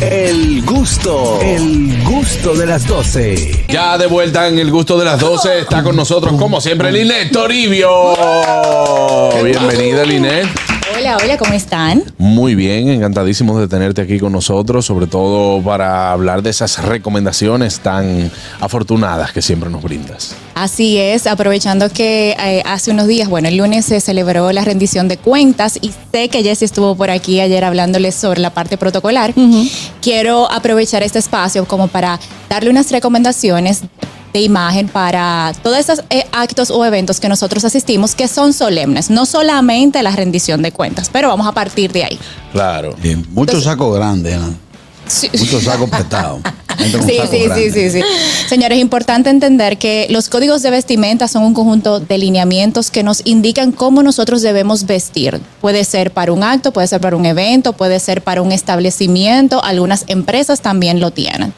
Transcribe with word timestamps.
El 0.00 0.64
gusto, 0.64 1.38
el 1.40 2.02
gusto 2.02 2.54
de 2.54 2.66
las 2.66 2.86
12. 2.86 3.66
Ya 3.68 3.96
de 3.96 4.06
vuelta 4.06 4.48
en 4.48 4.58
el 4.58 4.70
gusto 4.70 4.98
de 4.98 5.04
las 5.04 5.20
12 5.20 5.60
está 5.60 5.84
con 5.84 5.94
nosotros, 5.94 6.34
como 6.36 6.60
siempre, 6.60 6.90
Linet 6.90 7.30
Toribio. 7.30 7.90
Bienvenida, 9.42 10.04
Linet. 10.04 10.73
Hola, 11.04 11.18
hola, 11.22 11.36
¿cómo 11.36 11.52
están? 11.52 12.02
Muy 12.16 12.54
bien, 12.54 12.88
encantadísimos 12.88 13.60
de 13.60 13.68
tenerte 13.68 14.00
aquí 14.00 14.18
con 14.18 14.32
nosotros, 14.32 14.86
sobre 14.86 15.06
todo 15.06 15.62
para 15.62 16.10
hablar 16.10 16.42
de 16.42 16.48
esas 16.48 16.82
recomendaciones 16.82 17.80
tan 17.80 18.30
afortunadas 18.58 19.30
que 19.30 19.42
siempre 19.42 19.68
nos 19.68 19.82
brindas. 19.82 20.34
Así 20.54 20.96
es, 20.96 21.26
aprovechando 21.26 21.90
que 21.90 22.34
eh, 22.42 22.62
hace 22.64 22.90
unos 22.90 23.06
días, 23.06 23.28
bueno, 23.28 23.48
el 23.48 23.58
lunes 23.58 23.84
se 23.84 24.00
celebró 24.00 24.50
la 24.52 24.64
rendición 24.64 25.06
de 25.08 25.18
cuentas 25.18 25.78
y 25.78 25.92
sé 26.10 26.30
que 26.30 26.42
Jessy 26.42 26.64
estuvo 26.64 26.94
por 26.94 27.10
aquí 27.10 27.38
ayer 27.38 27.64
hablándoles 27.64 28.14
sobre 28.14 28.40
la 28.40 28.48
parte 28.48 28.78
protocolar. 28.78 29.34
Quiero 30.00 30.50
aprovechar 30.50 31.02
este 31.02 31.18
espacio 31.18 31.66
como 31.66 31.88
para 31.88 32.18
darle 32.48 32.70
unas 32.70 32.90
recomendaciones 32.90 33.82
de 34.34 34.40
imagen 34.40 34.88
para 34.88 35.52
todos 35.62 35.78
esos 35.78 36.02
eh, 36.10 36.26
actos 36.32 36.68
o 36.72 36.84
eventos 36.84 37.20
que 37.20 37.28
nosotros 37.28 37.64
asistimos 37.64 38.16
que 38.16 38.26
son 38.26 38.52
solemnes, 38.52 39.08
no 39.08 39.26
solamente 39.26 40.02
la 40.02 40.10
rendición 40.10 40.60
de 40.60 40.72
cuentas, 40.72 41.08
pero 41.10 41.28
vamos 41.28 41.46
a 41.46 41.52
partir 41.52 41.92
de 41.92 42.04
ahí. 42.04 42.18
Claro. 42.52 42.96
Sí, 43.00 43.14
mucho 43.30 43.60
saco 43.60 43.92
grande, 43.92 44.36
¿no? 44.36 44.52
Sí. 45.06 45.30
mucho 45.38 45.60
saco 45.60 45.86
prestado. 45.86 46.40
Sí, 46.76 46.90
saco 46.90 47.06
sí, 47.06 47.20
sí, 47.30 47.44
grande. 47.44 47.72
sí, 47.72 47.90
sí. 47.90 48.02
Señores, 48.48 48.78
es 48.78 48.82
importante 48.82 49.30
entender 49.30 49.78
que 49.78 50.08
los 50.10 50.28
códigos 50.28 50.62
de 50.62 50.70
vestimenta 50.70 51.28
son 51.28 51.44
un 51.44 51.54
conjunto 51.54 52.00
de 52.00 52.18
lineamientos 52.18 52.90
que 52.90 53.04
nos 53.04 53.24
indican 53.24 53.70
cómo 53.70 54.02
nosotros 54.02 54.42
debemos 54.42 54.84
vestir. 54.84 55.40
Puede 55.60 55.84
ser 55.84 56.10
para 56.10 56.32
un 56.32 56.42
acto, 56.42 56.72
puede 56.72 56.88
ser 56.88 57.00
para 57.00 57.14
un 57.16 57.26
evento, 57.26 57.74
puede 57.74 58.00
ser 58.00 58.22
para 58.22 58.42
un 58.42 58.50
establecimiento. 58.50 59.62
Algunas 59.62 60.02
empresas 60.08 60.60
también 60.62 60.98
lo 60.98 61.12
tienen. 61.12 61.54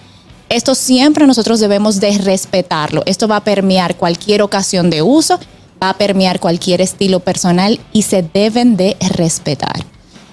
Esto 0.49 0.75
siempre 0.75 1.27
nosotros 1.27 1.59
debemos 1.59 1.99
de 2.01 2.17
respetarlo. 2.19 3.03
Esto 3.07 3.27
va 3.27 3.37
a 3.37 3.45
permear 3.45 3.97
cualquier 3.97 4.43
ocasión 4.43 4.91
de 4.91 5.03
uso, 5.03 5.41
va 5.83 5.91
a 5.91 5.99
permear 5.99 6.39
cualquier 6.39 6.81
estilo 6.81 7.21
personal 7.21 7.81
y 7.93 8.03
se 8.03 8.23
deben 8.23 8.77
de 8.77 8.97
respetar. 9.17 9.85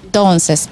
Entonces, 0.05 0.69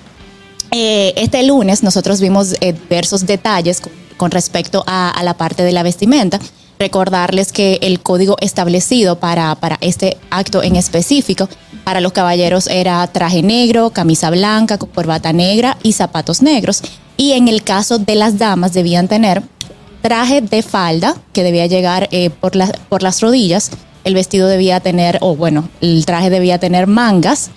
eh, 0.72 1.14
este 1.18 1.44
lunes 1.44 1.82
nosotros 1.84 2.22
vimos 2.22 2.56
eh, 2.62 2.74
diversos 2.74 3.26
detalles 3.26 3.82
con, 4.16 4.32
respecto 4.32 4.84
a, 4.86 5.20
la 5.24 5.34
parte 5.34 5.64
de 5.64 5.72
la 5.72 5.84
vestimenta. 5.84 6.40
Recordarles 6.78 7.52
que 7.52 7.80
el 7.82 8.00
código 8.00 8.38
establecido 8.40 9.20
para, 9.20 9.56
para 9.56 9.78
este 9.82 10.18
acto 10.30 10.64
en 10.64 10.76
específico, 10.76 11.50
para 11.84 12.02
los 12.02 12.12
caballeros 12.12 12.68
era 12.68 13.06
traje 13.08 13.42
negro, 13.42 13.90
camisa 13.90 14.30
blanca, 14.30 14.78
corbata 14.78 15.34
negra 15.34 15.78
y 15.84 15.94
zapatos 15.94 16.42
negros. 16.42 16.84
Y 17.22 17.34
en 17.34 17.48
el 17.48 17.62
caso 17.62 18.00
de 18.00 18.16
las 18.16 18.40
damas 18.40 18.74
debían 18.74 19.08
tener 19.08 19.44
traje 20.02 20.42
de 20.42 20.64
falda 20.64 21.16
que 21.34 21.44
debía 21.44 21.68
llegar 21.68 22.10
eh, 22.12 22.32
por, 22.32 22.56
las 22.56 22.72
por 22.90 23.04
las 23.04 23.22
rodillas. 23.22 23.70
El 24.04 24.16
vestido 24.16 24.48
debía 24.48 24.80
tener, 24.80 25.20
o 25.22 25.36
bueno, 25.36 25.70
el 25.82 26.04
traje 26.08 26.32
debía 26.32 26.58
tener 26.58 26.88
mangas 26.88 27.52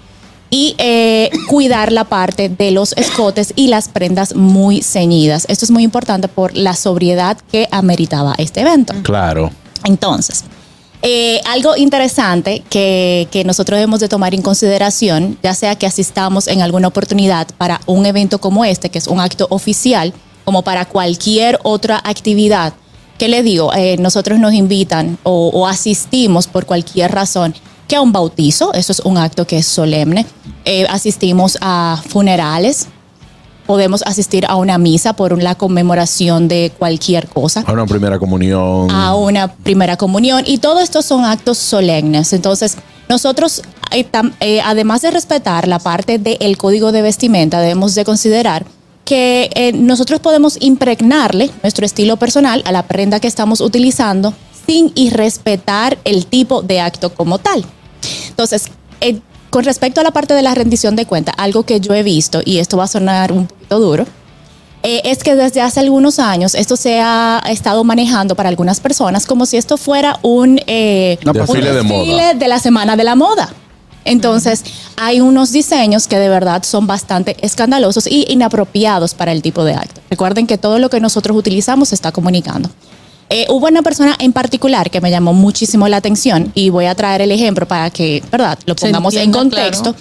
y 0.50 0.74
eh, 0.76 1.30
cuidar 1.48 1.92
la 1.92 2.04
parte 2.04 2.50
de 2.50 2.72
los 2.72 2.92
escotes 2.98 3.54
y 3.56 3.68
las 3.68 3.88
prendas 3.88 4.34
muy 4.34 4.82
ceñidas. 4.82 5.46
Esto 5.48 5.64
es 5.64 5.70
muy 5.70 5.82
importante 5.82 6.28
por 6.28 6.54
la 6.54 6.74
sobriedad 6.74 7.38
que 7.50 7.66
ameritaba 7.70 8.34
este 8.36 8.60
evento. 8.60 8.92
Claro. 9.02 9.50
Entonces, 9.84 10.44
eh, 11.06 11.40
algo 11.44 11.76
interesante 11.76 12.62
que, 12.70 13.28
que 13.30 13.44
nosotros 13.44 13.76
debemos 13.76 14.00
de 14.00 14.08
tomar 14.08 14.32
en 14.34 14.42
consideración, 14.42 15.38
ya 15.42 15.54
sea 15.54 15.76
que 15.76 15.86
asistamos 15.86 16.48
en 16.48 16.62
alguna 16.62 16.88
oportunidad 16.88 17.46
para 17.58 17.80
un 17.84 18.06
evento 18.06 18.38
como 18.38 18.64
este, 18.64 18.88
que 18.88 18.98
es 18.98 19.06
un 19.06 19.20
acto 19.20 19.46
oficial, 19.50 20.14
como 20.46 20.62
para 20.62 20.86
cualquier 20.86 21.58
otra 21.62 22.00
actividad, 22.04 22.72
que 23.18 23.28
le 23.28 23.42
digo, 23.42 23.70
Eh, 23.74 23.96
nosotros 23.98 24.38
nos 24.38 24.54
invitan 24.54 25.18
o, 25.22 25.50
o 25.52 25.66
asistimos 25.66 26.46
por 26.46 26.64
cualquier 26.64 27.12
razón 27.12 27.54
que 27.86 27.96
a 27.96 28.00
un 28.00 28.12
bautizo, 28.12 28.72
eso 28.72 28.92
es 28.92 29.00
un 29.00 29.18
acto 29.18 29.46
que 29.46 29.58
es 29.58 29.66
solemne, 29.66 30.24
Eh, 30.64 30.86
asistimos 30.88 31.58
a 31.60 32.02
funerales, 32.08 32.88
podemos 33.66 34.02
asistir 34.02 34.46
a 34.46 34.56
una 34.56 34.78
misa 34.78 35.14
por 35.14 35.40
la 35.42 35.54
conmemoración 35.54 36.48
de 36.48 36.72
cualquier 36.78 37.28
cosa 37.28 37.64
A 37.66 37.72
una 37.72 37.86
primera 37.86 38.18
comunión. 38.18 38.90
a 38.90 39.14
una 39.14 39.52
primera 39.52 39.96
comunión 39.96 40.42
y 40.46 40.58
todo 40.58 40.80
esto 40.80 41.02
son 41.02 41.24
actos 41.24 41.58
solemnes. 41.58 42.32
Entonces, 42.32 42.76
nosotros, 43.08 43.62
eh, 43.90 44.06
eh, 44.40 44.60
además 44.64 45.02
de 45.02 45.10
respetar 45.10 45.68
la 45.68 45.78
parte 45.78 46.18
del 46.18 46.56
código 46.56 46.92
de 46.92 47.02
vestimenta, 47.02 47.60
debemos 47.60 47.94
de 47.94 48.04
considerar 48.04 48.64
que 49.04 49.50
eh, 49.54 49.72
nosotros 49.72 50.20
podemos 50.20 50.56
impregnarle 50.60 51.50
nuestro 51.62 51.84
estilo 51.84 52.16
personal 52.16 52.62
a 52.64 52.72
la 52.72 52.84
prenda 52.84 53.20
que 53.20 53.28
estamos 53.28 53.60
utilizando 53.60 54.32
sin 54.66 54.92
irrespetar 54.94 55.98
el 56.04 56.26
tipo 56.26 56.62
de 56.62 56.80
acto 56.80 57.12
como 57.14 57.38
tal. 57.38 57.64
Entonces, 58.30 58.68
eh, 59.00 59.20
con 59.50 59.64
respecto 59.64 60.00
a 60.00 60.04
la 60.04 60.10
parte 60.10 60.34
de 60.34 60.42
la 60.42 60.54
rendición 60.54 60.96
de 60.96 61.06
cuenta, 61.06 61.32
algo 61.32 61.64
que 61.64 61.80
yo 61.80 61.94
he 61.94 62.02
visto, 62.02 62.40
y 62.44 62.58
esto 62.58 62.76
va 62.76 62.84
a 62.84 62.88
sonar 62.88 63.30
un 63.30 63.46
duro, 63.78 64.06
eh, 64.82 65.00
es 65.04 65.22
que 65.22 65.34
desde 65.34 65.62
hace 65.62 65.80
algunos 65.80 66.18
años 66.18 66.54
esto 66.54 66.76
se 66.76 67.00
ha 67.00 67.42
estado 67.48 67.84
manejando 67.84 68.34
para 68.34 68.50
algunas 68.50 68.80
personas 68.80 69.24
como 69.24 69.46
si 69.46 69.56
esto 69.56 69.78
fuera 69.78 70.18
un, 70.22 70.60
eh, 70.66 71.18
Una 71.22 71.32
un 71.32 71.38
desfile 71.38 71.72
de 71.72 71.82
moda. 71.82 72.34
de 72.34 72.48
la 72.48 72.58
semana 72.58 72.94
de 72.96 73.04
la 73.04 73.14
moda. 73.14 73.54
Entonces, 74.04 74.62
hay 74.96 75.20
unos 75.20 75.52
diseños 75.52 76.06
que 76.06 76.18
de 76.18 76.28
verdad 76.28 76.62
son 76.62 76.86
bastante 76.86 77.36
escandalosos 77.40 78.06
y 78.06 78.26
inapropiados 78.28 79.14
para 79.14 79.32
el 79.32 79.40
tipo 79.40 79.64
de 79.64 79.72
acto. 79.72 80.02
Recuerden 80.10 80.46
que 80.46 80.58
todo 80.58 80.78
lo 80.78 80.90
que 80.90 81.00
nosotros 81.00 81.34
utilizamos 81.34 81.88
se 81.88 81.94
está 81.94 82.12
comunicando. 82.12 82.68
Eh, 83.30 83.46
hubo 83.48 83.66
una 83.66 83.80
persona 83.80 84.14
en 84.18 84.32
particular 84.32 84.90
que 84.90 85.00
me 85.00 85.10
llamó 85.10 85.32
muchísimo 85.32 85.88
la 85.88 85.96
atención 85.96 86.52
y 86.54 86.68
voy 86.68 86.84
a 86.84 86.94
traer 86.94 87.22
el 87.22 87.32
ejemplo 87.32 87.66
para 87.66 87.88
que, 87.88 88.22
¿verdad?, 88.30 88.58
lo 88.66 88.76
pongamos 88.76 89.14
en 89.14 89.22
entienda, 89.22 89.38
contexto, 89.38 89.94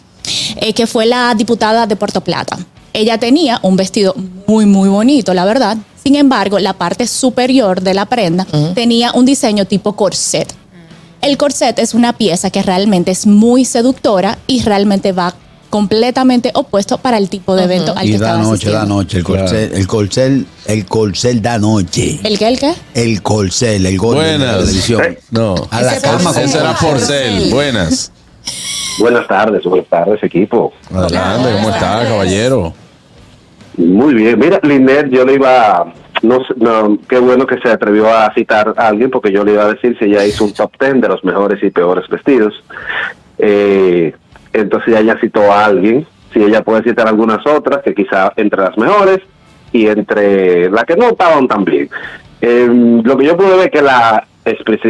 eh, 0.57 0.73
que 0.73 0.85
fue 0.87 1.05
la 1.05 1.33
diputada 1.33 1.87
de 1.87 1.95
Puerto 1.95 2.21
Plata. 2.21 2.57
Ella 2.93 3.17
tenía 3.17 3.59
un 3.63 3.75
vestido 3.75 4.15
muy, 4.47 4.65
muy 4.65 4.87
bonito, 4.87 5.33
la 5.33 5.45
verdad. 5.45 5.77
Sin 6.03 6.15
embargo, 6.15 6.59
la 6.59 6.73
parte 6.73 7.07
superior 7.07 7.81
de 7.81 7.93
la 7.93 8.05
prenda 8.05 8.45
tenía 8.75 9.11
un 9.13 9.25
diseño 9.25 9.65
tipo 9.65 9.95
corset. 9.95 10.53
El 11.21 11.37
corset 11.37 11.79
es 11.79 11.93
una 11.93 12.13
pieza 12.13 12.49
que 12.49 12.61
realmente 12.61 13.11
es 13.11 13.25
muy 13.25 13.63
seductora 13.65 14.37
y 14.45 14.61
realmente 14.61 15.13
va 15.13 15.33
completamente 15.69 16.51
opuesto 16.53 16.99
para 16.99 17.17
el 17.17 17.29
tipo 17.29 17.55
de 17.55 17.63
evento 17.63 17.93
al 17.97 18.05
que 18.05 18.11
Y 18.11 18.17
da 18.17 18.37
noche, 18.37 18.69
da 18.69 18.85
noche. 18.85 19.17
El 19.17 19.23
corcel, 19.23 19.71
el 19.73 19.87
corcel, 19.87 20.45
el 20.67 20.85
corcel 20.85 21.41
da 21.41 21.57
noche. 21.57 22.19
¿El 22.23 22.37
qué, 22.37 22.47
el 22.49 22.59
qué? 22.59 22.73
El 22.93 23.23
corcel, 23.23 23.85
el 23.85 23.97
gol 23.97 24.17
de 24.17 24.37
la 24.37 24.37
Buenas. 24.37 24.59
televisión. 24.59 25.17
No. 25.31 25.55
A 25.71 25.81
la 25.81 25.99
cama 25.99 26.29
Ese 26.29 26.59
era 26.59 26.75
Porcel. 26.77 27.31
Porcel. 27.31 27.51
Buenas. 27.51 28.11
Buenas 28.99 29.27
tardes, 29.27 29.63
buenas 29.63 29.87
tardes, 29.89 30.21
equipo. 30.21 30.71
Adelante, 30.93 31.53
¿cómo 31.53 31.69
está, 31.69 32.03
caballero? 32.07 32.73
Muy 33.77 34.13
bien. 34.13 34.37
Mira, 34.39 34.59
Linet, 34.63 35.09
yo 35.09 35.25
le 35.25 35.33
iba. 35.35 35.91
No, 36.21 36.37
sé- 36.45 36.53
no, 36.57 36.97
qué 37.09 37.19
bueno 37.19 37.45
que 37.45 37.57
se 37.59 37.69
atrevió 37.69 38.07
a 38.07 38.33
citar 38.33 38.73
a 38.77 38.87
alguien, 38.87 39.09
porque 39.09 39.31
yo 39.31 39.43
le 39.43 39.53
iba 39.53 39.63
a 39.63 39.73
decir 39.73 39.97
si 39.99 40.05
ella 40.05 40.25
hizo 40.25 40.45
un 40.45 40.53
top 40.53 40.71
ten 40.77 41.01
de 41.01 41.07
los 41.09 41.23
mejores 41.23 41.61
y 41.63 41.69
peores 41.69 42.07
vestidos. 42.07 42.53
Eh, 43.39 44.13
entonces 44.53 44.95
ella 44.95 45.17
citó 45.19 45.51
a 45.51 45.65
alguien. 45.65 46.05
Si 46.33 46.41
ella 46.41 46.63
puede 46.63 46.83
citar 46.83 47.07
algunas 47.07 47.45
otras, 47.45 47.81
que 47.83 47.93
quizá 47.93 48.31
entre 48.37 48.61
las 48.61 48.77
mejores 48.77 49.19
y 49.71 49.87
entre 49.87 50.69
las 50.69 50.83
que 50.85 50.95
no 50.95 51.09
estaban 51.09 51.47
tan 51.47 51.65
bien. 51.65 51.89
Eh, 52.41 52.67
lo 53.03 53.17
que 53.17 53.25
yo 53.25 53.37
pude 53.37 53.57
ver 53.57 53.71
que 53.71 53.81
la 53.81 54.25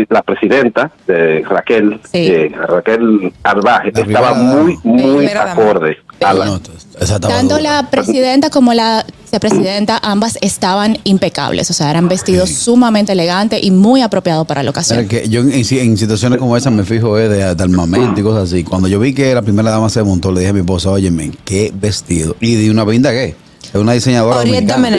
la 0.10 0.22
presidenta 0.24 0.92
de 1.08 1.44
Raquel, 1.48 2.00
Sí. 2.12 2.18
eh, 2.28 2.52
Raquel 2.68 3.32
Arbaje, 3.44 3.92
La 3.94 4.02
estaba 4.02 4.34
primera 4.34 4.34
muy, 4.34 4.78
muy 4.84 5.26
acorde 5.28 5.98
a 6.22 6.34
la, 6.34 6.46
No, 6.46 6.60
Tanto 6.60 7.58
dura. 7.58 7.60
la 7.60 7.90
presidenta 7.90 8.50
como 8.50 8.74
la 8.74 9.06
vicepresidenta, 9.24 10.00
ambas 10.04 10.38
estaban 10.42 10.98
impecables. 11.04 11.70
O 11.70 11.74
sea, 11.74 11.90
eran 11.90 12.08
vestidos 12.08 12.50
sumamente 12.50 13.12
elegantes 13.14 13.64
y 13.64 13.72
muy 13.72 14.02
apropiados 14.02 14.46
para 14.48 14.64
la 14.64 14.70
ocasión. 14.70 15.08
que 15.08 15.28
yo 15.28 15.42
en, 15.42 15.52
en 15.54 15.98
situaciones 15.98 16.40
como 16.40 16.56
esa 16.56 16.70
me 16.70 16.84
fijo 16.84 17.18
eh, 17.18 17.28
de, 17.30 17.56
de 17.56 17.64
armamento 17.64 18.20
y 18.20 18.24
cosas 18.24 18.44
así. 18.52 18.64
Cuando 18.64 18.88
yo 18.88 19.00
vi 19.00 19.14
que 19.14 19.34
la 19.34 19.42
primera 19.42 19.70
dama 19.72 19.90
se 19.90 20.02
montó, 20.04 20.32
le 20.32 20.40
dije 20.42 20.52
a 20.52 20.54
mi 20.54 20.60
esposa, 20.60 20.92
óyeme, 20.92 21.32
qué 21.46 21.72
vestido. 21.74 22.36
Y 22.40 22.56
de 22.56 22.72
una 22.72 22.86
pinta 22.86 23.12
que 23.12 23.26
es 23.66 23.76
una 23.76 23.94
diseñadora 23.94 24.38
dominicana. 24.38 24.90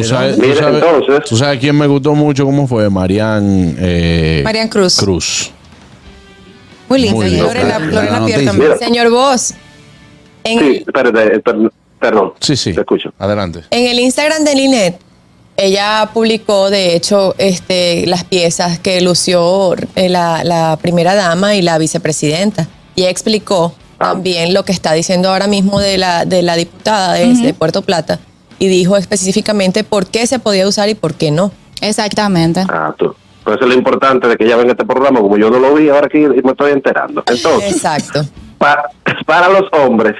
Tú 0.00 0.04
sabes, 0.04 0.36
tú 0.36 0.42
Mira, 0.42 0.54
sabes, 0.56 0.82
entonces- 0.82 1.28
tú 1.28 1.36
sabes 1.36 1.58
quién 1.60 1.76
me 1.76 1.86
gustó 1.86 2.14
mucho, 2.14 2.44
cómo 2.44 2.66
fue, 2.66 2.88
Marian 2.90 3.76
eh, 3.78 4.42
Marian 4.44 4.68
Cruz. 4.68 4.96
Cruz. 4.96 5.50
Muy 6.88 7.00
linda. 7.00 7.16
Muy. 7.16 7.30
Lorena. 7.36 7.78
Pierre 8.26 8.44
también. 8.44 8.78
Señor 8.78 9.10
Vos, 9.10 9.54
en, 10.44 10.58
Sí, 10.60 10.84
espérate, 10.86 11.40
per- 11.40 11.72
perdón. 11.98 12.32
Sí, 12.40 12.56
sí. 12.56 12.72
Te 12.72 12.80
escucho. 12.80 13.12
Adelante. 13.18 13.62
en 13.70 13.86
el 13.88 13.98
Instagram 13.98 14.44
de 14.44 14.54
Linet, 14.54 14.98
ella 15.56 16.08
publicó, 16.12 16.70
de 16.70 16.94
hecho, 16.94 17.34
este, 17.38 18.06
las 18.06 18.24
piezas 18.24 18.78
que 18.78 19.00
lució 19.00 19.74
eh, 19.96 20.08
la, 20.08 20.44
la 20.44 20.78
primera 20.80 21.14
dama 21.14 21.54
y 21.54 21.62
la 21.62 21.78
vicepresidenta. 21.78 22.68
Y 22.94 23.04
explicó 23.04 23.74
Ah. 23.98 24.10
también 24.12 24.52
lo 24.52 24.62
que 24.66 24.72
está 24.72 24.92
diciendo 24.92 25.30
ahora 25.30 25.46
mismo 25.46 25.80
de 25.80 25.96
la, 25.96 26.26
de 26.26 26.42
la 26.42 26.54
diputada 26.56 27.14
de, 27.14 27.32
de 27.32 27.54
Puerto 27.54 27.80
Plata, 27.80 28.20
y 28.58 28.68
dijo 28.68 28.96
específicamente 28.96 29.84
por 29.84 30.06
qué 30.06 30.26
se 30.26 30.38
podía 30.38 30.66
usar 30.66 30.88
y 30.88 30.94
por 30.94 31.14
qué 31.14 31.30
no. 31.30 31.52
Exactamente. 31.80 32.64
Ah, 32.68 32.94
tú. 32.96 33.14
Por 33.44 33.54
eso 33.54 33.64
es 33.64 33.68
lo 33.70 33.74
importante 33.74 34.26
de 34.26 34.36
que 34.36 34.44
ella 34.44 34.56
venga 34.56 34.72
este 34.72 34.84
programa, 34.84 35.20
como 35.20 35.36
yo 35.38 35.50
no 35.50 35.58
lo 35.60 35.74
vi, 35.74 35.88
ahora 35.88 36.06
aquí 36.06 36.18
me 36.18 36.50
estoy 36.50 36.72
enterando. 36.72 37.22
Entonces, 37.26 37.72
Exacto. 37.72 38.22
pa- 38.58 38.88
para 39.24 39.48
los 39.48 39.64
hombres 39.72 40.14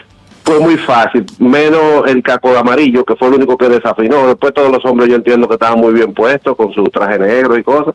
fue 0.44 0.60
muy 0.60 0.76
fácil, 0.76 1.26
menos 1.40 2.06
el 2.06 2.22
caco 2.22 2.50
de 2.52 2.58
amarillo, 2.58 3.04
que 3.04 3.16
fue 3.16 3.26
el 3.28 3.34
único 3.34 3.56
que 3.58 3.68
desafinó. 3.68 4.28
Después 4.28 4.54
todos 4.54 4.70
los 4.70 4.84
hombres 4.84 5.08
yo 5.08 5.16
entiendo 5.16 5.48
que 5.48 5.54
estaban 5.54 5.80
muy 5.80 5.92
bien 5.92 6.14
puestos, 6.14 6.56
con 6.56 6.72
su 6.72 6.84
traje 6.84 7.18
negro 7.18 7.58
y 7.58 7.64
cosas. 7.64 7.94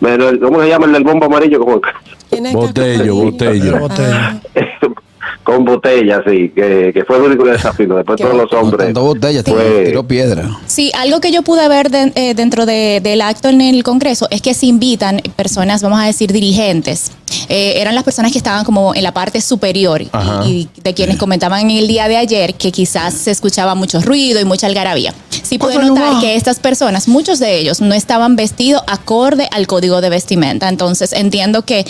Menos 0.00 0.32
el, 0.32 0.40
¿cómo 0.40 0.60
se 0.62 0.68
llama 0.68 0.86
el 0.86 0.92
del 0.92 1.04
bombo 1.04 1.26
amarillo? 1.26 1.58
Como 1.60 1.80
¿Quién 2.30 2.46
es 2.46 2.54
Botello, 2.54 3.14
Caco? 3.14 3.30
botello. 3.30 3.88
Con 5.44 5.64
botella, 5.64 6.22
sí, 6.26 6.50
que, 6.54 6.92
que 6.94 7.04
fue 7.04 7.16
el 7.16 7.22
único 7.22 7.44
que 7.44 7.50
desafinó. 7.52 7.96
Después 7.96 8.20
todos 8.20 8.36
los 8.36 8.52
hombres. 8.52 8.86
Tanto 8.86 9.02
botella, 9.02 9.42
fue- 9.44 9.84
tiró 9.86 10.06
piedra. 10.06 10.48
Sí, 10.66 10.92
algo 10.94 11.20
que 11.20 11.32
yo 11.32 11.42
pude 11.42 11.68
ver 11.68 11.90
de- 11.90 12.12
eh, 12.14 12.34
dentro 12.34 12.64
de- 12.64 13.00
del 13.02 13.20
acto 13.22 13.48
en 13.48 13.60
el 13.60 13.82
Congreso 13.82 14.28
es 14.30 14.40
que 14.40 14.54
se 14.54 14.66
invitan 14.66 15.20
personas, 15.34 15.82
vamos 15.82 16.00
a 16.00 16.06
decir, 16.06 16.32
dirigentes. 16.32 17.10
Eh, 17.48 17.74
eran 17.76 17.94
las 17.94 18.04
personas 18.04 18.32
que 18.32 18.38
estaban 18.38 18.64
como 18.64 18.94
en 18.94 19.02
la 19.02 19.12
parte 19.12 19.40
superior 19.40 20.02
y- 20.46 20.68
de 20.82 20.94
quienes 20.94 21.16
comentaban 21.16 21.60
en 21.60 21.70
el 21.78 21.86
día 21.88 22.08
de 22.08 22.16
ayer 22.16 22.54
que 22.54 22.72
quizás 22.72 23.14
se 23.14 23.30
escuchaba 23.30 23.74
mucho 23.74 24.00
ruido 24.00 24.40
y 24.40 24.44
mucha 24.44 24.66
algarabía. 24.66 25.14
Sí 25.42 25.58
pude 25.58 25.74
notar 25.78 26.20
que 26.20 26.34
estas 26.36 26.58
personas, 26.60 27.08
muchos 27.08 27.38
de 27.38 27.58
ellos, 27.58 27.80
no 27.80 27.94
estaban 27.94 28.36
vestidos 28.36 28.82
acorde 28.86 29.48
al 29.50 29.66
código 29.66 30.00
de 30.00 30.08
vestimenta. 30.10 30.68
Entonces 30.68 31.12
entiendo 31.12 31.62
que 31.62 31.84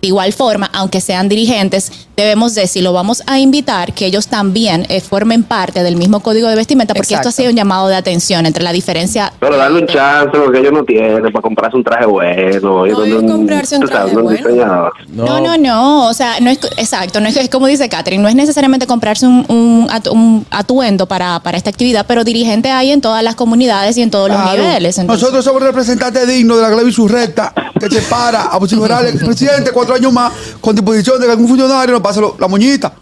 de 0.00 0.06
igual 0.08 0.32
forma, 0.32 0.70
aunque 0.72 1.00
sean 1.00 1.28
dirigentes, 1.28 1.90
debemos 2.16 2.54
de, 2.54 2.68
si 2.68 2.80
lo 2.82 2.92
vamos 2.92 3.22
a 3.26 3.40
invitar, 3.40 3.92
que 3.92 4.06
ellos 4.06 4.28
también 4.28 4.86
eh, 4.88 5.00
formen 5.00 5.42
parte 5.42 5.82
del 5.82 5.96
mismo 5.96 6.20
código 6.20 6.48
de 6.48 6.54
vestimenta, 6.54 6.94
porque 6.94 7.14
esto 7.14 7.28
ha 7.30 7.32
sido 7.32 7.50
un 7.50 7.56
llamado 7.56 7.88
de 7.88 7.96
atención 7.96 8.46
entre 8.46 8.62
la 8.62 8.72
diferencia. 8.72 9.32
Pero 9.40 9.56
darle 9.56 9.80
un 9.80 9.86
chance, 9.88 10.30
porque 10.38 10.60
ellos 10.60 10.72
no 10.72 10.84
tienen 10.84 11.22
para 11.32 11.42
comprarse 11.42 11.76
un 11.76 11.82
traje 11.82 12.06
bueno. 12.06 12.86
y 12.86 12.90
No, 12.90 12.96
donde 13.00 13.16
es 13.26 13.32
comprarse 13.32 13.76
un 13.76 13.86
traje 13.86 14.16
un 14.16 14.22
bueno. 14.22 14.87
Diseñador. 14.98 15.40
No, 15.40 15.40
no, 15.40 15.58
no, 15.58 16.08
o 16.08 16.14
sea, 16.14 16.40
no 16.40 16.50
es 16.50 16.58
exacto, 16.76 17.20
no 17.20 17.28
es, 17.28 17.36
es 17.36 17.48
como 17.48 17.66
dice 17.66 17.88
Catherine, 17.88 18.22
no 18.22 18.28
es 18.28 18.34
necesariamente 18.34 18.86
comprarse 18.86 19.26
un, 19.26 19.44
un 19.48 19.88
atu- 19.90 20.12
un 20.12 20.46
atuendo 20.50 21.06
para, 21.06 21.40
para 21.40 21.56
esta 21.58 21.70
actividad, 21.70 22.06
pero 22.06 22.24
dirigente 22.24 22.70
hay 22.70 22.90
en 22.92 23.00
todas 23.00 23.22
las 23.22 23.34
comunidades 23.34 23.96
y 23.96 24.02
en 24.02 24.10
todos 24.10 24.28
los 24.30 24.38
niveles. 24.52 24.98
entonces- 24.98 25.22
Nosotros 25.22 25.44
somos 25.44 25.62
representantes 25.62 26.26
dignos 26.26 26.56
de 26.56 26.62
la 26.62 26.68
clave 26.68 26.88
insurrecta 26.88 27.52
que 27.80 27.88
se 27.90 28.02
para 28.02 28.42
a 28.44 28.58
posicionar 28.58 29.04
al 29.06 29.12
presidente 29.18 29.70
cuatro 29.72 29.94
años 29.94 30.12
más 30.12 30.32
con 30.60 30.74
disposición 30.74 31.18
de 31.20 31.26
que 31.26 31.32
algún 31.32 31.48
funcionario 31.48 31.92
nos 31.94 32.02
pase 32.02 32.20
lo- 32.20 32.36
la 32.38 32.48
moñita. 32.48 32.92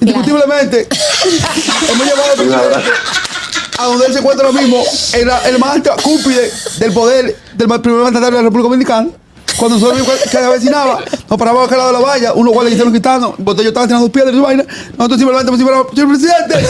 Indiscutiblemente, 0.00 0.88
hemos 1.90 2.06
llevado 2.06 2.30
al 2.32 2.36
presidente 2.36 2.90
a 3.78 3.84
donde 3.84 4.06
él 4.06 4.12
se 4.12 4.18
encuentra 4.20 4.46
ahora 4.46 4.60
mismo, 4.60 4.82
el 5.14 5.58
más 5.58 5.70
alto 5.70 5.90
cúpide 6.02 6.50
del 6.78 6.92
poder 6.92 7.36
del 7.54 7.80
primer 7.80 8.02
mandatario 8.02 8.38
de 8.38 8.42
la 8.42 8.48
República 8.48 8.68
Dominicana. 8.68 9.08
Cuando 9.58 9.78
nosotros 9.78 10.06
que 10.30 10.38
avecinaba, 10.38 10.98
nos 11.28 11.38
parábamos 11.38 11.62
a 11.62 11.66
aquel 11.66 11.78
lado 11.78 11.92
de 11.92 11.98
la 11.98 12.04
valla, 12.04 12.32
unos 12.34 12.52
guardias 12.52 12.70
que 12.70 12.74
hicieron 12.74 12.92
quitando, 12.92 13.34
Botello 13.38 13.68
estaba 13.68 13.86
tirando 13.86 14.10
piedras 14.10 14.34
y 14.34 14.38
vaina. 14.38 14.64
Nosotros 14.98 15.18
simplemente 15.18 15.50
pusimos, 15.50 15.72
señor 15.94 16.08
presidente, 16.08 16.54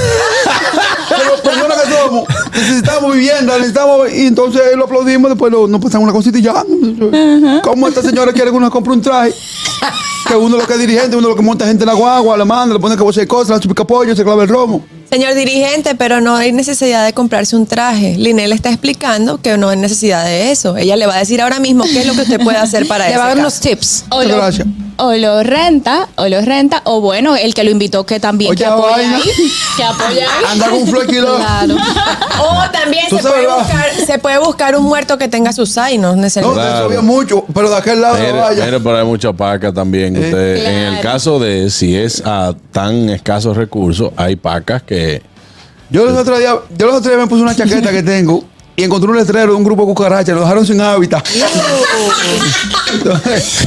como 1.09 1.43
personas 1.43 1.79
que 1.83 1.93
somos, 1.93 2.25
necesitamos 2.55 3.15
vivienda, 3.15 3.55
necesitamos, 3.57 4.13
y 4.13 4.27
entonces 4.27 4.63
lo 4.77 4.85
aplaudimos, 4.85 5.31
después 5.31 5.53
lo- 5.53 5.67
nos 5.67 5.81
pasamos 5.81 6.05
una 6.05 6.13
cosita 6.13 6.39
y 6.39 6.43
ya. 6.43 6.65
¿Cómo 7.63 7.89
esta 7.89 8.03
señora 8.03 8.33
quiere 8.33 8.51
que 8.51 8.57
uno 8.57 8.71
compre 8.71 8.93
un 8.93 9.03
traje? 9.03 9.35
Que 10.29 10.37
uno 10.37 10.57
lo 10.57 10.67
que 10.67 10.73
es 10.75 10.79
dirigente, 10.79 11.17
uno 11.17 11.29
lo 11.29 11.37
que 11.37 11.43
monta 11.43 11.67
gente 11.67 11.85
en 11.85 11.89
la 11.89 11.95
guagua, 11.95 12.37
la 12.37 12.45
manda, 12.45 12.75
le 12.75 12.81
pone 12.81 12.97
que 12.97 13.21
de 13.21 13.27
cosas, 13.27 13.51
la 13.51 13.61
chupica 13.61 13.85
pollo, 13.85 14.15
se 14.15 14.25
clava 14.25 14.43
el 14.43 14.49
romo. 14.49 14.85
Señor 15.17 15.35
dirigente, 15.35 15.95
pero 15.95 16.21
no 16.21 16.37
hay 16.37 16.53
necesidad 16.53 17.07
de 17.07 17.15
comprarse 17.15 17.57
un 17.57 17.67
traje. 17.67 18.17
Linel 18.19 18.53
está 18.53 18.69
explicando 18.69 19.39
que 19.41 19.57
no 19.57 19.71
hay 19.71 19.79
necesidad 19.79 20.27
de 20.27 20.51
eso. 20.51 20.77
Ella 20.77 20.95
le 20.95 21.07
va 21.07 21.15
a 21.15 21.19
decir 21.21 21.41
ahora 21.41 21.59
mismo 21.59 21.85
qué 21.85 22.01
es 22.01 22.07
lo 22.07 22.13
que 22.13 22.21
usted 22.21 22.39
puede 22.39 22.59
hacer 22.59 22.87
para 22.87 23.05
Le 23.09 23.13
eso. 23.13 23.21
va 23.21 23.25
a 23.25 23.29
dar 23.29 23.39
unos 23.39 23.59
tips. 23.59 24.05
Muchas 24.13 24.29
gracias. 24.37 24.67
O 24.99 25.13
lo 25.15 25.43
renta, 25.43 26.09
o 26.17 26.27
lo 26.29 26.41
renta, 26.41 26.81
o 26.85 27.01
bueno, 27.01 27.37
el 27.37 27.55
que 27.55 27.65
lo 27.65 27.71
invitó 27.71 28.07
que 28.07 28.19
también 28.21 28.51
Oye, 28.51 28.59
que 28.59 28.67
apoya 28.67 28.97
vaina. 28.97 29.17
ahí, 29.17 29.31
que 29.77 29.85
apoya 29.85 30.23
ahí. 30.39 30.45
Anda 30.53 30.69
con 30.71 30.83
un 30.83 30.89
flequilón. 30.89 31.37
Claro. 31.41 31.77
O 32.39 32.71
también 32.71 33.05
Tú 33.09 33.17
se 33.17 33.23
sabes, 33.23 33.45
puede, 33.45 33.47
va. 33.47 33.59
buscar, 33.63 33.91
se 34.07 34.19
puede 34.19 34.39
buscar 34.39 34.77
un 34.77 34.85
muerto 34.85 35.17
que 35.17 35.27
tenga 35.29 35.53
sus 35.53 35.79
ainos 35.79 36.17
No, 36.17 36.23
necesariamente. 36.23 36.63
eso 36.63 36.71
Claro. 36.73 36.87
había 36.87 37.01
mucho, 37.01 37.45
pero 37.55 37.71
de 37.71 37.77
aquel 37.77 38.01
lado 38.03 38.15
la 38.19 38.21
Mire, 38.21 38.33
valla. 38.39 38.65
mire, 38.67 38.81
pero 38.81 38.99
hay 38.99 39.05
mucha 39.05 39.33
paca 39.33 39.73
también. 39.73 40.15
Usted, 40.17 40.57
En 40.67 40.95
el 40.95 41.01
caso 41.01 41.39
de 41.39 41.71
si 41.71 41.97
es 41.97 42.23
a 42.27 42.55
tan 42.73 43.09
escasos 43.09 43.57
recursos, 43.57 44.11
hay 44.17 44.37
pacas 44.37 44.83
que. 44.83 45.23
Yo 45.89 46.05
los 46.05 46.17
otros 46.19 46.39
días, 46.39 46.55
yo 46.77 46.87
los 46.87 46.97
otros 46.97 47.11
días 47.13 47.21
me 47.21 47.27
puse 47.29 47.43
una 47.43 47.55
chaqueta 47.57 47.91
que 47.91 48.03
tengo 48.03 48.45
y 48.77 48.85
encontré 48.85 49.11
un 49.11 49.17
letrero 49.17 49.53
de 49.53 49.57
un 49.57 49.65
grupo 49.65 49.83
de 49.83 49.89
cucarachas, 49.89 50.35
lo 50.35 50.43
dejaron 50.43 50.67
sin 50.67 50.81
hábitat. 50.81 51.27
Entonces, 52.93 53.67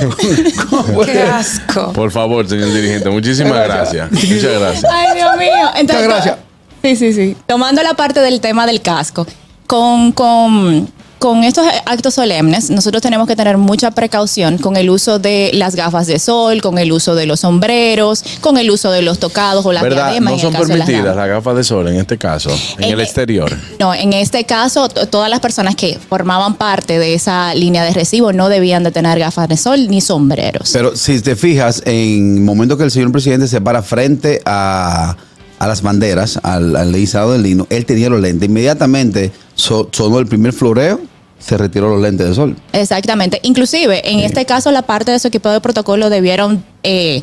¿cómo 0.69 0.83
puede 0.83 1.13
Qué 1.13 1.21
asco. 1.23 1.91
Por 1.93 2.11
favor, 2.11 2.47
señor 2.47 2.71
dirigente, 2.71 3.09
muchísimas 3.09 3.63
gracias. 3.65 4.11
Muchas 4.11 4.59
gracias. 4.59 4.85
Ay, 4.91 5.17
Dios 5.17 5.37
mío. 5.37 5.67
Entonces, 5.75 6.05
Muchas 6.05 6.25
gracias. 6.25 6.37
Sí, 6.83 6.95
sí, 6.95 7.13
sí. 7.13 7.35
Tomando 7.47 7.81
la 7.81 7.95
parte 7.95 8.19
del 8.21 8.39
tema 8.39 8.67
del 8.67 8.81
casco, 8.81 9.25
con, 9.67 10.11
con, 10.11 10.87
con 11.19 11.43
estos 11.43 11.65
actos 11.85 12.13
solemnes, 12.13 12.69
nosotros 12.69 13.01
tenemos 13.01 13.27
que 13.27 13.35
tener 13.35 13.57
mucha 13.57 13.91
precaución 13.91 14.57
con 14.57 14.77
el 14.77 14.89
uso 14.89 15.19
de 15.19 15.51
las 15.53 15.75
gafas 15.75 16.07
de 16.07 16.17
sol, 16.17 16.61
con 16.61 16.77
el 16.79 16.91
uso 16.93 17.13
de 17.13 17.25
los 17.25 17.41
sombreros, 17.41 18.23
con 18.41 18.57
el 18.57 18.71
uso 18.71 18.89
de 18.89 19.01
los 19.01 19.19
tocados 19.19 19.65
o 19.65 19.71
las 19.73 19.83
¿Verdad? 19.83 20.05
diademas. 20.07 20.33
No 20.33 20.39
son 20.39 20.53
las 20.53 20.61
permitidas 20.67 21.15
las 21.15 21.27
gafas 21.27 21.55
de 21.57 21.63
sol 21.65 21.87
en 21.89 21.95
este 21.97 22.17
caso, 22.17 22.49
en 22.77 22.85
En- 22.85 22.93
el 22.93 23.01
exterior. 23.01 23.51
No, 23.79 23.93
en 23.93 24.13
este 24.13 24.45
caso, 24.45 24.87
to- 24.87 25.07
todas 25.07 25.29
las 25.29 25.41
personas 25.41 25.75
que 25.75 25.99
formaban 26.09 26.55
parte 26.55 26.97
de 26.99 27.13
esa 27.13 27.53
línea 27.53 27.83
de 27.83 27.91
recibo 27.93 28.31
no 28.33 28.47
debían 28.49 28.83
de 28.83 28.91
tener 28.91 29.19
gafas 29.19 29.49
de 29.49 29.57
sol 29.57 29.87
ni 29.89 29.99
sombreros. 30.01 30.69
Pero 30.71 30.95
si 30.95 31.19
te 31.21 31.35
fijas, 31.35 31.83
en 31.85 32.37
el 32.37 32.41
momento 32.43 32.77
que 32.77 32.85
el 32.85 32.91
señor 32.91 33.11
presidente 33.11 33.47
se 33.49 33.59
para 33.59 33.83
frente 33.83 34.41
a, 34.45 35.17
a 35.59 35.67
las 35.67 35.81
banderas, 35.81 36.39
al, 36.43 36.75
al 36.77 36.95
izado 36.95 37.33
del 37.33 37.43
lino, 37.43 37.67
él 37.69 37.85
tenía 37.85 38.09
los 38.09 38.21
lentes. 38.21 38.47
Inmediatamente 38.47 39.31
so- 39.59 39.89
sonó 39.91 40.19
el 40.19 40.25
primer 40.25 40.53
floreo, 40.53 40.99
se 41.39 41.57
retiró 41.57 41.89
los 41.89 42.01
lentes 42.01 42.27
de 42.27 42.33
sol. 42.35 42.55
Exactamente. 42.73 43.39
Inclusive, 43.43 44.09
en 44.09 44.19
este 44.19 44.45
caso, 44.45 44.71
la 44.71 44.81
parte 44.83 45.11
de 45.11 45.19
su 45.19 45.27
equipo 45.27 45.49
de 45.49 45.61
protocolo 45.61 46.09
debieron 46.09 46.63
eh, 46.83 47.21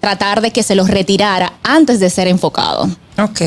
tratar 0.00 0.40
de 0.40 0.50
que 0.52 0.62
se 0.62 0.74
los 0.74 0.88
retirara 0.88 1.54
antes 1.62 2.00
de 2.00 2.08
ser 2.10 2.28
enfocado. 2.28 2.88
Ok. 3.18 3.40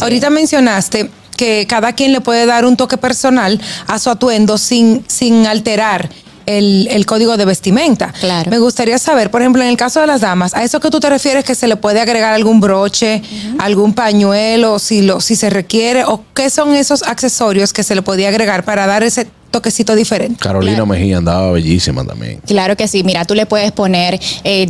Ahorita 0.00 0.30
mencionaste 0.30 1.10
que 1.36 1.66
cada 1.68 1.92
quien 1.92 2.12
le 2.12 2.20
puede 2.20 2.46
dar 2.46 2.64
un 2.64 2.76
toque 2.76 2.96
personal 2.96 3.60
a 3.86 3.98
su 3.98 4.08
atuendo 4.10 4.56
sin, 4.56 5.04
sin 5.08 5.46
alterar 5.46 6.08
el, 6.46 6.88
el 6.90 7.06
código 7.06 7.36
de 7.36 7.44
vestimenta. 7.44 8.12
Claro. 8.20 8.50
Me 8.50 8.58
gustaría 8.58 8.98
saber, 8.98 9.30
por 9.30 9.42
ejemplo, 9.42 9.62
en 9.62 9.68
el 9.68 9.76
caso 9.76 10.00
de 10.00 10.06
las 10.06 10.20
damas, 10.20 10.54
¿a 10.54 10.62
eso 10.64 10.80
que 10.80 10.90
tú 10.90 11.00
te 11.00 11.08
refieres 11.10 11.44
que 11.44 11.54
se 11.54 11.66
le 11.66 11.76
puede 11.76 12.00
agregar 12.00 12.34
algún 12.34 12.60
broche, 12.60 13.22
algún 13.58 13.94
pañuelo, 13.94 14.78
si, 14.78 15.02
lo, 15.02 15.20
si 15.20 15.36
se 15.36 15.50
requiere? 15.50 16.04
¿O 16.04 16.22
qué 16.34 16.50
son 16.50 16.74
esos 16.74 17.02
accesorios 17.02 17.72
que 17.72 17.82
se 17.82 17.94
le 17.94 18.02
podía 18.02 18.28
agregar 18.28 18.64
para 18.64 18.86
dar 18.86 19.02
ese 19.02 19.26
toquecito 19.50 19.94
diferente? 19.94 20.38
Carolina 20.40 20.76
Claro. 20.76 20.86
Mejía 20.86 21.18
andaba 21.18 21.52
bellísima 21.52 22.04
también. 22.04 22.40
Claro 22.46 22.76
que 22.76 22.88
sí. 22.88 23.04
Mira, 23.04 23.24
tú 23.24 23.34
le 23.34 23.46
puedes 23.46 23.72
poner 23.72 24.20
eh, 24.44 24.68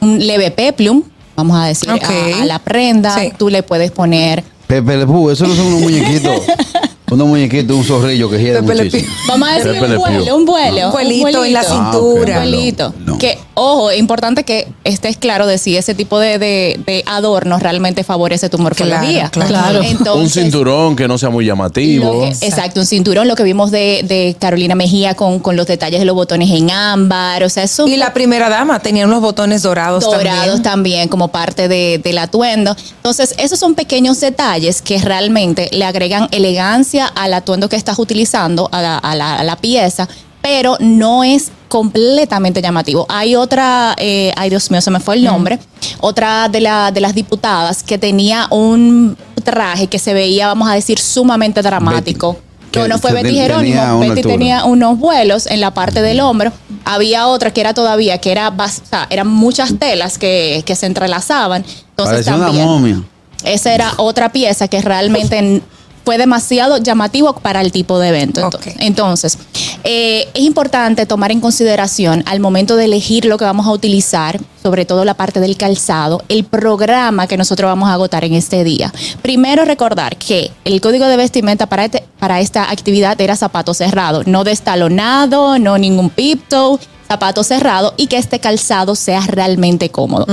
un 0.00 0.24
leve 0.26 0.50
peplum, 0.50 1.02
vamos 1.36 1.58
a 1.58 1.66
decir, 1.66 1.88
a, 1.90 2.42
a 2.42 2.44
la 2.44 2.58
prenda. 2.58 3.18
Sí. 3.18 3.32
Tú 3.36 3.48
le 3.48 3.62
puedes 3.62 3.90
poner 3.90 4.44
Pepe 4.66 4.96
Le 4.96 5.02
eso 5.02 5.46
no 5.46 5.54
son 5.54 5.66
unos 5.66 5.80
muñequitos. 5.80 6.40
unos 7.10 7.28
muñequitos, 7.28 7.76
un 7.76 7.84
zorrillo 7.84 8.30
que 8.30 8.38
gira 8.38 8.62
muchísimo. 8.62 9.12
Vamos 9.28 9.48
a 9.48 9.54
decir 9.54 9.82
un 9.82 9.96
vuelo, 9.96 10.36
un 10.36 10.44
vuelo. 10.44 10.86
Un 10.86 10.92
vuelito 10.92 11.44
en 11.44 11.52
la 11.52 11.62
cintura. 11.62 12.38
Un 12.38 12.50
vuelito. 12.50 12.94
Que, 13.24 13.38
ojo, 13.54 13.90
es 13.90 13.98
importante 13.98 14.44
que 14.44 14.68
estés 14.84 15.16
claro 15.16 15.46
de 15.46 15.58
si 15.58 15.76
ese 15.76 15.94
tipo 15.94 16.18
de, 16.18 16.38
de, 16.38 16.80
de 16.86 17.02
adornos 17.06 17.62
realmente 17.62 18.04
favorece 18.04 18.48
tu 18.48 18.58
morfología. 18.58 19.28
Claro, 19.30 19.48
claro. 19.48 19.78
un 19.80 19.86
Entonces, 19.86 20.42
cinturón 20.42 20.96
que 20.96 21.08
no 21.08 21.16
sea 21.18 21.30
muy 21.30 21.44
llamativo. 21.46 22.20
que- 22.20 22.46
exacto, 22.46 22.80
un 22.80 22.86
cinturón, 22.86 23.26
lo 23.28 23.34
que 23.36 23.42
vimos 23.42 23.70
de, 23.70 24.02
de 24.06 24.36
Carolina 24.38 24.74
Mejía 24.74 25.14
con, 25.14 25.38
con 25.38 25.56
los 25.56 25.66
detalles 25.66 26.00
de 26.00 26.06
los 26.06 26.14
botones 26.14 26.50
en 26.50 26.70
ámbar, 26.70 27.42
o 27.44 27.48
sea, 27.48 27.62
eso 27.64 27.86
Y 27.86 27.96
la 27.96 28.12
primera 28.12 28.48
dama 28.48 28.80
tenía 28.80 29.04
unos 29.06 29.20
botones 29.20 29.62
dorados, 29.62 30.04
dorados 30.04 30.62
también. 30.62 30.62
también. 30.62 31.08
como 31.08 31.28
parte 31.28 31.68
de- 31.68 31.98
del 32.02 32.18
atuendo. 32.18 32.76
Entonces, 32.96 33.34
esos 33.38 33.58
son 33.58 33.74
pequeños 33.74 34.20
detalles 34.20 34.82
que 34.82 34.98
realmente 34.98 35.68
le 35.72 35.84
agregan 35.84 36.28
elegancia 36.30 37.06
al 37.06 37.32
atuendo 37.34 37.68
que 37.68 37.76
estás 37.76 37.98
utilizando, 37.98 38.68
a 38.72 38.82
la, 38.82 38.98
a 38.98 39.14
la- 39.14 39.36
a 39.36 39.44
la 39.44 39.56
pieza, 39.56 40.08
pero 40.44 40.76
no 40.78 41.24
es 41.24 41.50
completamente 41.68 42.60
llamativo. 42.60 43.06
Hay 43.08 43.34
otra, 43.34 43.94
eh, 43.96 44.30
ay 44.36 44.50
Dios 44.50 44.70
mío, 44.70 44.82
se 44.82 44.90
me 44.90 45.00
fue 45.00 45.14
el 45.14 45.24
nombre, 45.24 45.58
otra 46.00 46.50
de, 46.50 46.60
la, 46.60 46.90
de 46.92 47.00
las 47.00 47.14
diputadas 47.14 47.82
que 47.82 47.96
tenía 47.96 48.46
un 48.50 49.16
traje 49.42 49.86
que 49.86 49.98
se 49.98 50.12
veía, 50.12 50.48
vamos 50.48 50.68
a 50.68 50.74
decir, 50.74 50.98
sumamente 50.98 51.62
dramático. 51.62 52.34
Betty. 52.34 52.44
Que 52.72 52.80
uno 52.80 52.98
fue 52.98 53.12
Betty 53.12 53.28
tenía 53.28 53.42
Jerónimo. 53.44 53.98
Betty 54.00 54.10
altura. 54.12 54.34
tenía 54.34 54.64
unos 54.64 54.98
vuelos 54.98 55.46
en 55.46 55.60
la 55.62 55.72
parte 55.72 56.02
del 56.02 56.20
hombro. 56.20 56.52
Había 56.84 57.26
otra 57.28 57.50
que 57.50 57.62
era 57.62 57.72
todavía, 57.72 58.18
que 58.18 58.30
era, 58.30 58.50
bas- 58.54 58.82
o 58.82 58.86
sea, 58.86 59.06
eran 59.08 59.28
muchas 59.28 59.78
telas 59.78 60.18
que, 60.18 60.62
que 60.66 60.76
se 60.76 60.84
entrelazaban. 60.84 61.64
Entonces 61.90 62.12
Parecía 62.26 62.34
una 62.34 62.46
también, 62.46 62.66
momia. 62.66 63.02
esa 63.44 63.72
era 63.72 63.94
otra 63.96 64.30
pieza 64.30 64.68
que 64.68 64.82
realmente 64.82 65.62
fue 66.04 66.18
demasiado 66.18 66.78
llamativo 66.78 67.32
para 67.34 67.60
el 67.60 67.72
tipo 67.72 67.98
de 67.98 68.08
evento. 68.08 68.40
Entonces, 68.78 69.38
eh, 69.84 70.28
es 70.34 70.42
importante 70.42 71.06
tomar 71.06 71.30
en 71.32 71.40
consideración 71.40 72.22
al 72.26 72.40
momento 72.40 72.76
de 72.76 72.84
elegir 72.84 73.24
lo 73.24 73.38
que 73.38 73.44
vamos 73.44 73.66
a 73.66 73.70
utilizar, 73.70 74.38
sobre 74.62 74.84
todo 74.84 75.04
la 75.04 75.14
parte 75.14 75.40
del 75.40 75.56
calzado, 75.56 76.22
el 76.28 76.44
programa 76.44 77.26
que 77.26 77.36
nosotros 77.36 77.68
vamos 77.68 77.88
a 77.88 77.94
agotar 77.94 78.24
en 78.24 78.34
este 78.34 78.64
día. 78.64 78.92
Primero 79.22 79.64
recordar 79.64 80.16
que 80.16 80.50
el 80.64 80.80
código 80.80 81.06
de 81.06 81.16
vestimenta 81.16 81.66
para, 81.66 81.86
este- 81.86 82.04
para 82.18 82.40
esta 82.40 82.70
actividad 82.70 83.18
era 83.20 83.34
zapato 83.36 83.72
cerrado, 83.74 84.22
no 84.26 84.44
destalonado, 84.44 85.58
no 85.58 85.78
ningún 85.78 86.10
pipto, 86.10 86.78
zapato 87.08 87.44
cerrado 87.44 87.94
y 87.96 88.06
que 88.06 88.16
este 88.16 88.40
calzado 88.40 88.94
sea 88.94 89.20
realmente 89.26 89.90
cómodo. 89.90 90.26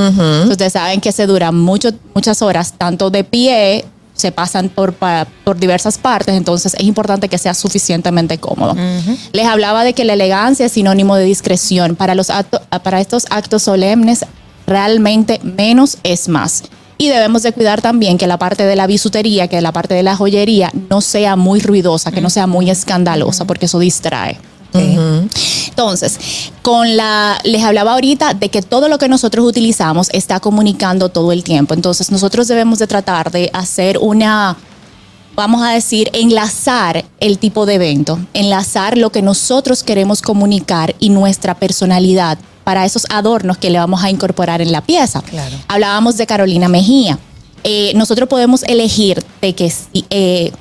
Ustedes 0.49 0.73
saben 0.73 1.01
que 1.01 1.11
se 1.11 1.27
dura 1.27 1.51
mucho, 1.51 1.91
muchas 2.13 2.41
horas, 2.41 2.73
tanto 2.77 3.09
de 3.09 3.23
pie, 3.23 3.85
se 4.21 4.31
pasan 4.31 4.69
por, 4.69 4.93
por 5.43 5.57
diversas 5.59 5.97
partes, 5.97 6.35
entonces 6.35 6.73
es 6.75 6.83
importante 6.85 7.27
que 7.27 7.37
sea 7.37 7.53
suficientemente 7.53 8.37
cómodo. 8.37 8.75
Les 9.33 9.45
hablaba 9.45 9.83
de 9.83 9.93
que 9.93 10.05
la 10.05 10.13
elegancia 10.13 10.65
es 10.67 10.71
sinónimo 10.71 11.15
de 11.15 11.25
discreción. 11.25 11.95
Para, 11.95 12.15
los 12.15 12.29
acto- 12.29 12.61
para 12.83 13.01
estos 13.01 13.25
actos 13.29 13.63
solemnes, 13.63 14.25
realmente 14.67 15.39
menos 15.43 15.97
es 16.03 16.27
más. 16.29 16.63
Y 16.97 17.07
debemos 17.09 17.41
de 17.41 17.51
cuidar 17.51 17.81
también 17.81 18.17
que 18.19 18.27
la 18.27 18.37
parte 18.37 18.63
de 18.63 18.75
la 18.75 18.85
bisutería, 18.85 19.47
que 19.47 19.59
la 19.59 19.71
parte 19.71 19.95
de 19.95 20.03
la 20.03 20.15
joyería 20.15 20.71
no 20.89 21.01
sea 21.01 21.35
muy 21.35 21.59
ruidosa, 21.59 22.11
que 22.11 22.21
no 22.21 22.29
sea 22.29 22.45
muy 22.45 22.69
escandalosa, 22.69 23.45
porque 23.45 23.65
eso 23.65 23.79
distrae. 23.79 24.37
Entonces, 24.73 26.19
con 26.61 26.95
la, 26.95 27.39
les 27.43 27.63
hablaba 27.63 27.93
ahorita 27.93 28.33
de 28.33 28.49
que 28.49 28.61
todo 28.61 28.87
lo 28.87 28.97
que 28.97 29.07
nosotros 29.07 29.45
utilizamos 29.45 30.09
está 30.11 30.39
comunicando 30.39 31.09
todo 31.09 31.31
el 31.31 31.43
tiempo. 31.43 31.73
Entonces, 31.73 32.11
nosotros 32.11 32.47
debemos 32.47 32.79
de 32.79 32.87
tratar 32.87 33.31
de 33.31 33.49
hacer 33.53 33.97
una, 33.97 34.57
vamos 35.35 35.63
a 35.63 35.71
decir, 35.71 36.09
enlazar 36.13 37.05
el 37.19 37.37
tipo 37.37 37.65
de 37.65 37.75
evento, 37.75 38.19
enlazar 38.33 38.97
lo 38.97 39.11
que 39.11 39.21
nosotros 39.21 39.83
queremos 39.83 40.21
comunicar 40.21 40.95
y 40.99 41.09
nuestra 41.09 41.55
personalidad 41.55 42.37
para 42.63 42.85
esos 42.85 43.05
adornos 43.09 43.57
que 43.57 43.69
le 43.69 43.79
vamos 43.79 44.03
a 44.03 44.09
incorporar 44.09 44.61
en 44.61 44.71
la 44.71 44.81
pieza. 44.81 45.21
Claro. 45.21 45.55
Hablábamos 45.67 46.17
de 46.17 46.27
Carolina 46.27 46.67
Mejía. 46.67 47.17
Eh, 47.63 47.91
nosotros 47.95 48.27
podemos 48.27 48.63
elegir 48.63 49.23
de 49.41 49.53
que 49.53 49.71
eh, 50.09 50.51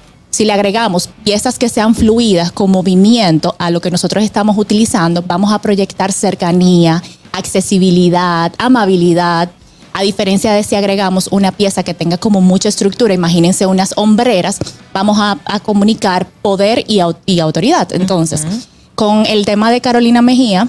si 0.41 0.47
le 0.47 0.55
agregamos 0.55 1.11
piezas 1.23 1.59
que 1.59 1.69
sean 1.69 1.95
fluidas 1.95 2.51
con 2.51 2.71
movimiento 2.71 3.55
a 3.59 3.71
lo 3.71 3.83
que 3.83 3.91
nosotros 3.91 4.25
estamos 4.25 4.57
utilizando, 4.57 5.21
vamos 5.21 5.53
a 5.53 5.59
proyectar 5.59 6.13
cercanía, 6.13 7.03
accesibilidad, 7.33 8.51
amabilidad. 8.57 9.51
A 9.93 10.01
diferencia 10.03 10.55
de 10.55 10.63
si 10.63 10.77
agregamos 10.77 11.29
una 11.31 11.53
pieza 11.53 11.83
que 11.83 11.93
tenga 11.93 12.17
como 12.17 12.41
mucha 12.41 12.71
estructura, 12.71 13.13
imagínense 13.13 13.67
unas 13.67 13.93
hombreras, 13.97 14.59
vamos 14.95 15.19
a, 15.21 15.39
a 15.45 15.61
comunicar 15.61 16.27
poder 16.41 16.85
y, 16.89 17.01
au- 17.01 17.17
y 17.27 17.41
autoridad. 17.41 17.93
Entonces, 17.93 18.47
con 18.95 19.27
el 19.27 19.45
tema 19.45 19.71
de 19.71 19.83
Carolina 19.83 20.23
Mejía, 20.23 20.69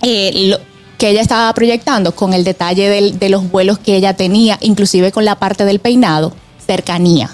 eh, 0.00 0.48
lo 0.48 0.58
que 0.96 1.10
ella 1.10 1.20
estaba 1.20 1.52
proyectando 1.52 2.14
con 2.14 2.32
el 2.32 2.44
detalle 2.44 2.88
del- 2.88 3.18
de 3.18 3.28
los 3.28 3.50
vuelos 3.50 3.78
que 3.78 3.94
ella 3.94 4.14
tenía, 4.14 4.56
inclusive 4.62 5.12
con 5.12 5.26
la 5.26 5.34
parte 5.38 5.66
del 5.66 5.80
peinado, 5.80 6.32
cercanía. 6.66 7.28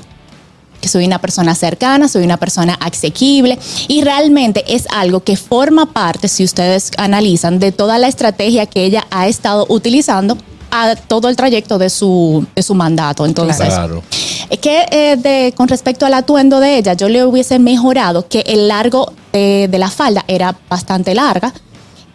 Que 0.83 0.89
soy 0.89 1.07
una 1.07 1.21
persona 1.21 1.55
cercana, 1.55 2.09
soy 2.09 2.25
una 2.25 2.37
persona 2.37 2.75
asequible 2.81 3.57
y 3.89 4.03
realmente 4.03 4.65
es 4.67 4.85
algo 4.91 5.21
que 5.23 5.37
forma 5.37 5.87
parte, 5.87 6.27
si 6.29 6.43
ustedes 6.45 6.91
analizan, 6.99 7.59
de 7.61 7.71
toda 7.73 7.99
la 7.99 8.09
estrategia 8.09 8.67
que 8.67 8.85
ella 8.85 9.07
ha 9.11 9.29
estado 9.29 9.65
utilizando 9.71 10.37
a 10.73 10.97
todo 10.97 11.29
el 11.29 11.37
trayecto 11.37 11.79
de 11.79 11.89
su, 11.89 12.45
de 12.57 12.63
su 12.65 12.75
mandato. 12.75 13.25
Entonces, 13.27 13.67
Claro. 13.69 14.03
es 14.51 14.59
que 14.59 14.87
eh, 14.91 15.17
de- 15.17 15.55
con 15.57 15.69
respecto 15.69 16.05
al 16.05 16.15
atuendo 16.15 16.59
de 16.59 16.79
ella, 16.79 16.95
yo 16.95 17.09
le 17.09 17.25
hubiese 17.25 17.59
mejorado 17.61 18.27
que 18.27 18.41
el 18.41 18.67
largo 18.67 19.13
de, 19.33 19.69
de 19.71 19.79
la 19.79 19.89
falda 19.91 20.25
era 20.27 20.57
bastante 20.69 21.15
larga 21.15 21.53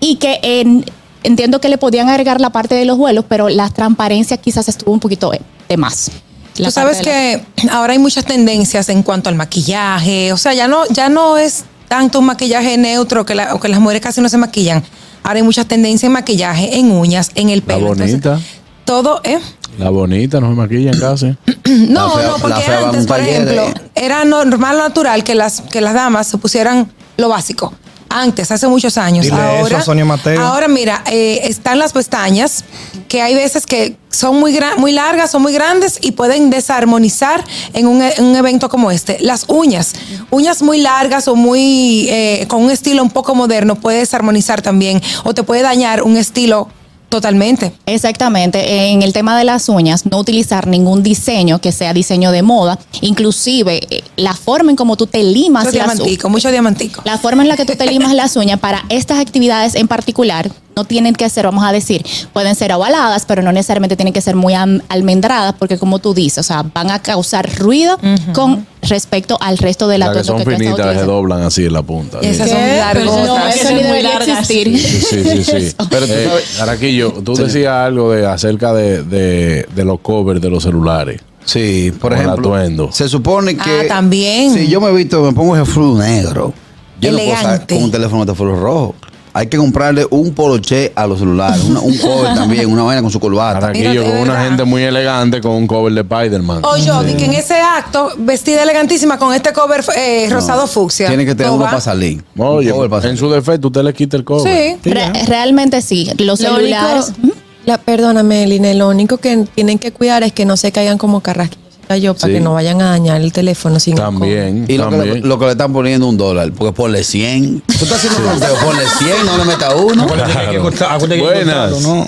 y 0.01 0.15
que 0.17 0.39
en- 0.43 0.83
entiendo 1.23 1.61
que 1.61 1.69
le 1.69 1.77
podían 1.77 2.09
agregar 2.09 2.41
la 2.41 2.49
parte 2.49 2.75
de 2.75 2.83
los 2.83 2.97
vuelos, 2.97 3.23
pero 3.29 3.47
la 3.47 3.69
transparencia 3.69 4.35
quizás 4.37 4.67
estuvo 4.67 4.91
un 4.91 4.99
poquito 4.99 5.31
de 5.69 5.77
más. 5.77 6.11
La 6.57 6.67
Tú 6.69 6.71
sabes 6.71 6.97
que 7.01 7.43
ahora 7.71 7.93
hay 7.93 7.99
muchas 7.99 8.25
tendencias 8.25 8.89
en 8.89 9.03
cuanto 9.03 9.29
al 9.29 9.35
maquillaje, 9.35 10.31
o 10.33 10.37
sea, 10.37 10.53
ya 10.53 10.67
no, 10.67 10.85
ya 10.89 11.09
no 11.09 11.37
es 11.37 11.65
tanto 11.87 12.19
un 12.19 12.25
maquillaje 12.25 12.77
neutro 12.77 13.25
que, 13.25 13.35
la- 13.35 13.53
o 13.55 13.59
que 13.59 13.67
las 13.69 13.79
mujeres 13.79 14.01
casi 14.01 14.21
no 14.21 14.29
se 14.29 14.37
maquillan. 14.37 14.83
Ahora 15.23 15.37
hay 15.37 15.43
muchas 15.43 15.65
tendencias 15.67 16.03
en 16.05 16.13
maquillaje, 16.13 16.77
en 16.79 16.91
uñas, 16.91 17.31
en 17.35 17.49
el 17.49 17.59
La 17.59 17.65
pelo. 17.75 17.91
Entonces, 17.93 18.21
bonita. 18.21 18.39
todo, 18.85 19.21
¿eh? 19.23 19.39
La 19.77 19.89
bonita, 19.89 20.39
no 20.39 20.49
se 20.49 20.55
maquillan 20.55 20.99
casi. 20.99 21.35
No, 21.67 22.07
La 22.07 22.09
fea- 22.13 22.23
no, 22.27 22.31
la 22.31 22.37
porque 22.41 22.63
antes, 22.71 23.05
por 23.07 23.19
ejemplo, 23.19 23.67
eh. 23.67 23.73
era 23.95 24.23
normal, 24.25 24.77
natural 24.77 25.23
que 25.23 25.35
las, 25.35 25.61
que 25.61 25.81
las 25.81 25.93
damas 25.93 26.27
se 26.27 26.37
pusieran 26.37 26.89
lo 27.17 27.27
básico. 27.29 27.73
Antes, 28.09 28.51
hace 28.51 28.67
muchos 28.67 28.97
años. 28.97 29.25
Dile 29.25 29.35
eso 29.37 29.43
ahora, 29.57 29.77
a 29.79 29.81
Sonia 29.81 30.05
Mateo. 30.05 30.41
ahora 30.41 30.67
mira, 30.67 31.03
eh, 31.07 31.41
están 31.43 31.79
las 31.79 31.93
pestañas 31.93 32.63
que 33.07 33.21
hay 33.21 33.35
veces 33.35 33.65
que 33.65 33.95
son 34.09 34.39
muy, 34.39 34.57
muy 34.77 34.91
largas, 34.91 35.31
son 35.31 35.41
muy 35.41 35.53
grandes 35.53 35.99
y 36.01 36.11
pueden 36.13 36.49
desarmonizar 36.49 37.43
en 37.73 37.87
un, 37.87 38.01
e- 38.01 38.13
en 38.17 38.25
un 38.25 38.35
evento 38.35 38.69
como 38.69 38.91
este. 38.91 39.17
Las 39.21 39.45
uñas, 39.47 39.93
uñas 40.31 40.61
muy 40.61 40.79
largas 40.79 41.27
o 41.27 41.35
muy 41.35 42.07
eh, 42.09 42.45
con 42.47 42.63
un 42.63 42.71
estilo 42.71 43.03
un 43.03 43.11
poco 43.11 43.35
moderno 43.35 43.75
puede 43.75 43.99
desarmonizar 43.99 44.61
también 44.61 45.01
o 45.23 45.33
te 45.33 45.43
puede 45.43 45.61
dañar 45.61 46.03
un 46.03 46.17
estilo 46.17 46.69
totalmente. 47.09 47.73
Exactamente. 47.85 48.91
En 48.91 49.01
el 49.01 49.13
tema 49.13 49.37
de 49.37 49.43
las 49.43 49.69
uñas, 49.69 50.05
no 50.05 50.19
utilizar 50.19 50.67
ningún 50.67 51.03
diseño 51.03 51.59
que 51.59 51.71
sea 51.71 51.93
diseño 51.93 52.31
de 52.31 52.41
moda. 52.41 52.79
Inclusive, 53.01 53.81
eh, 53.89 54.03
la 54.15 54.33
forma 54.33 54.71
en 54.71 54.77
cómo 54.77 54.97
tú 54.97 55.07
te 55.07 55.23
limas 55.23 55.65
Mucho 55.65 55.77
las 55.77 55.87
diamantico, 55.95 56.29
mucho 56.29 56.51
diamantico. 56.51 57.01
La 57.05 57.17
forma 57.17 57.43
en 57.43 57.49
la 57.49 57.57
que 57.57 57.65
tú 57.65 57.75
te 57.75 57.85
limas 57.85 58.13
las 58.13 58.35
uñas 58.35 58.59
para 58.59 58.83
estas 58.89 59.19
actividades 59.19 59.75
en 59.75 59.87
particular 59.87 60.49
no 60.77 60.85
tienen 60.85 61.15
que 61.15 61.27
ser, 61.29 61.45
vamos 61.45 61.65
a 61.65 61.71
decir, 61.71 62.05
pueden 62.33 62.53
ser 62.53 62.71
ovaladas, 62.71 63.25
pero 63.25 63.41
no 63.41 63.51
necesariamente 63.51 63.95
tienen 63.95 64.13
que 64.13 64.21
ser 64.21 64.35
muy 64.35 64.53
almendradas, 64.53 65.55
porque 65.57 65.77
como 65.79 65.97
tú 65.97 66.13
dices, 66.13 66.37
o 66.37 66.43
sea, 66.43 66.63
van 66.73 66.91
a 66.91 66.99
causar 66.99 67.49
ruido 67.57 67.97
con 68.33 68.67
respecto 68.83 69.37
al 69.41 69.57
resto 69.57 69.87
de 69.87 69.97
la 69.97 70.07
Las 70.07 70.17
que 70.17 70.23
son 70.23 70.37
estás 70.39 70.55
finitas 70.57 70.97
se 70.99 71.03
doblan 71.05 71.41
así 71.41 71.65
en 71.65 71.73
la 71.73 71.81
punta. 71.81 72.19
Esas 72.21 72.47
Sí. 72.47 72.53
son 72.53 72.63
¿Qué? 72.63 72.77
largas. 72.77 73.09
Pero 73.11 73.25
No, 73.25 73.43
que 73.43 73.49
eso 73.49 73.63
son 73.63 73.75
ni 73.75 73.81
muy 73.81 73.87
debería 73.97 74.17
existir. 74.19 74.79
Sí, 74.79 75.01
sí, 75.01 75.23
sí, 75.23 75.43
sí. 75.43 75.75
Pero 75.89 76.05
tú 76.05 76.13
Eh, 76.13 76.29
Araquillo, 76.61 77.11
tú 77.25 77.35
Sí. 77.35 77.43
decías 77.43 77.73
algo 77.73 78.11
de 78.11 78.27
acerca 78.27 78.71
de, 78.73 79.01
de, 79.03 79.67
de 79.75 79.83
los 79.85 79.99
covers 80.01 80.39
de 80.39 80.49
los 80.51 80.61
celulares. 80.63 81.21
Sí, 81.43 81.91
por 81.99 82.13
el 82.13 82.19
ejemplo, 82.19 82.53
atuendo. 82.53 82.91
se 82.91 83.09
supone 83.09 83.55
que. 83.57 83.61
Ah, 83.81 83.87
también. 83.87 84.53
Si 84.53 84.67
yo 84.67 84.79
me 84.79 84.89
he 84.89 84.93
visto, 84.93 85.21
me 85.23 85.31
pongo 85.33 85.55
ese 85.55 85.65
flu 85.65 85.97
negro. 85.97 86.53
Yo 86.99 87.11
no 87.11 87.17
puedo 87.17 87.29
sacar 87.31 87.45
Elegante. 87.51 87.75
con 87.75 87.83
un 87.85 87.91
teléfono 87.91 88.25
de 88.25 88.35
flu 88.35 88.55
rojo. 88.55 88.95
Hay 89.37 89.45
que 89.45 89.57
comprarle 89.57 90.03
un 90.09 90.33
poloche 90.33 90.91
a 90.95 91.05
los 91.05 91.19
celulares, 91.19 91.63
una- 91.65 91.79
un 91.81 91.95
cover 91.99 92.33
también, 92.33 92.65
una 92.71 92.81
vaina 92.81 93.03
con 93.03 93.11
su 93.11 93.19
corbata. 93.19 93.67
De 93.67 94.01
con 94.03 94.17
una 94.17 94.43
gente 94.43 94.63
muy 94.63 94.81
elegante 94.81 95.41
con 95.41 95.51
un 95.51 95.67
cover 95.67 95.93
de 95.93 96.01
Spider-Man. 96.01 96.61
O 96.63 96.75
yo, 96.77 97.03
di 97.03 97.13
que 97.13 97.25
en 97.25 97.33
ese 97.35 97.53
acto, 97.53 98.13
vestida 98.17 98.63
elegantísima 98.63 99.19
con 99.19 99.35
este 99.35 99.53
cover 99.53 99.85
eh, 99.95 100.27
rosado 100.31 100.65
fucsia. 100.65 101.07
Tiene 101.07 101.23
que 101.23 101.35
tener 101.35 101.49
¿Todo 101.49 101.57
uno 101.57 101.65
para 101.65 101.79
salir. 101.79 102.23
Oye, 102.35 102.73
en 103.03 103.17
su 103.17 103.29
defecto 103.29 103.67
usted 103.67 103.83
le 103.83 103.93
quita 103.93 104.17
el 104.17 104.23
cover. 104.23 104.51
Sí. 104.83 104.89
Re- 104.89 105.11
realmente 105.27 105.83
sí. 105.83 106.05
Los 106.17 106.39
Lo 106.41 106.55
celulares. 106.55 107.13
único, 107.21 107.37
la, 107.65 107.77
perdóname, 107.77 108.47
Line, 108.47 108.73
lo 108.73 108.89
único 108.89 109.17
que 109.17 109.45
tienen 109.53 109.77
que 109.77 109.91
cuidar 109.91 110.23
es 110.23 110.33
que 110.33 110.45
no 110.45 110.57
se 110.57 110.71
caigan 110.71 110.97
como 110.97 111.21
carrasquillos 111.21 111.66
yo 111.95 112.13
para 112.13 112.27
Sí. 112.27 112.33
que 112.33 112.39
no 112.41 112.53
vayan 112.53 112.81
a 112.81 112.89
dañar 112.89 113.21
el 113.21 113.31
teléfono 113.31 113.79
sin 113.79 113.95
También, 113.95 114.65
Y 114.67 114.77
lo 114.77 114.89
que, 114.89 114.97
le, 114.97 115.03
también. 115.05 115.27
lo 115.29 115.39
que 115.39 115.45
le 115.45 115.51
están 115.51 115.71
poniendo 115.71 116.07
un 116.07 116.17
dólar, 116.17 116.51
porque 116.51 116.73
ponle 116.73 117.03
100. 117.05 117.61
Tú 117.61 117.73
estás 117.85 117.93
haciendo 118.03 118.19
un 118.29 118.39
sorteo, 118.39 118.55
ponle 118.65 118.83
100, 118.85 119.25
no 119.25 119.37
le 119.37 119.45
metas 119.45 119.73
uno. 119.75 120.03
Acuérdate 120.03 120.31
Claro. 120.33 120.51
que 120.51 121.15
que 121.15 121.21
Buenas. 121.21 121.71
cortarlo, 121.71 121.79
¿no? 121.95 122.07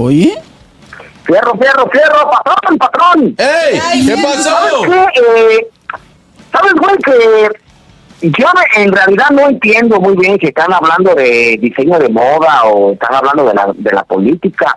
Oye. 0.00 0.38
Fierro, 1.24 1.58
fierro, 1.58 1.90
fierro, 1.90 2.30
patrón, 2.44 2.78
patrón. 2.78 3.34
¡Ey! 3.36 4.06
¿Qué 4.06 4.16
pasó? 4.22 4.42
¿Sabes 4.44 4.72
qué? 4.86 5.20
Eh, 5.20 5.66
¿Sabes, 6.52 6.72
güey, 6.78 6.96
que 6.98 7.58
yo 8.22 8.46
en 8.76 8.92
realidad 8.92 9.30
no 9.30 9.48
entiendo 9.48 10.00
muy 10.00 10.16
bien 10.16 10.38
si 10.40 10.46
están 10.46 10.72
hablando 10.72 11.14
de 11.14 11.58
diseño 11.60 11.98
de 11.98 12.08
moda 12.08 12.64
o 12.64 12.92
están 12.92 13.14
hablando 13.14 13.44
de 13.44 13.54
la, 13.54 13.72
de 13.74 13.92
la 13.92 14.04
política. 14.04 14.76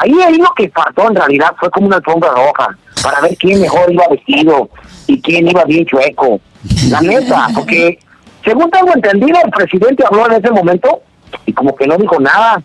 Ahí, 0.00 0.12
ahí 0.20 0.36
lo 0.36 0.52
que 0.56 0.68
faltó 0.70 1.08
en 1.08 1.16
realidad 1.16 1.54
fue 1.58 1.70
como 1.70 1.86
una 1.86 1.96
alfombra 1.96 2.30
roja 2.30 2.76
para 3.02 3.20
ver 3.20 3.36
quién 3.36 3.60
mejor 3.60 3.92
iba 3.92 4.08
vestido 4.08 4.68
y 5.06 5.20
quién 5.20 5.48
iba 5.48 5.64
bien 5.64 5.86
chueco. 5.86 6.40
La 6.90 7.00
neta, 7.00 7.48
porque 7.54 7.98
según 8.44 8.70
tengo 8.70 8.92
entendido, 8.94 9.38
el 9.44 9.50
presidente 9.50 10.04
habló 10.04 10.26
en 10.26 10.44
ese 10.44 10.50
momento 10.50 11.02
y 11.46 11.52
como 11.52 11.74
que 11.76 11.86
no 11.86 11.96
dijo 11.96 12.18
nada. 12.18 12.62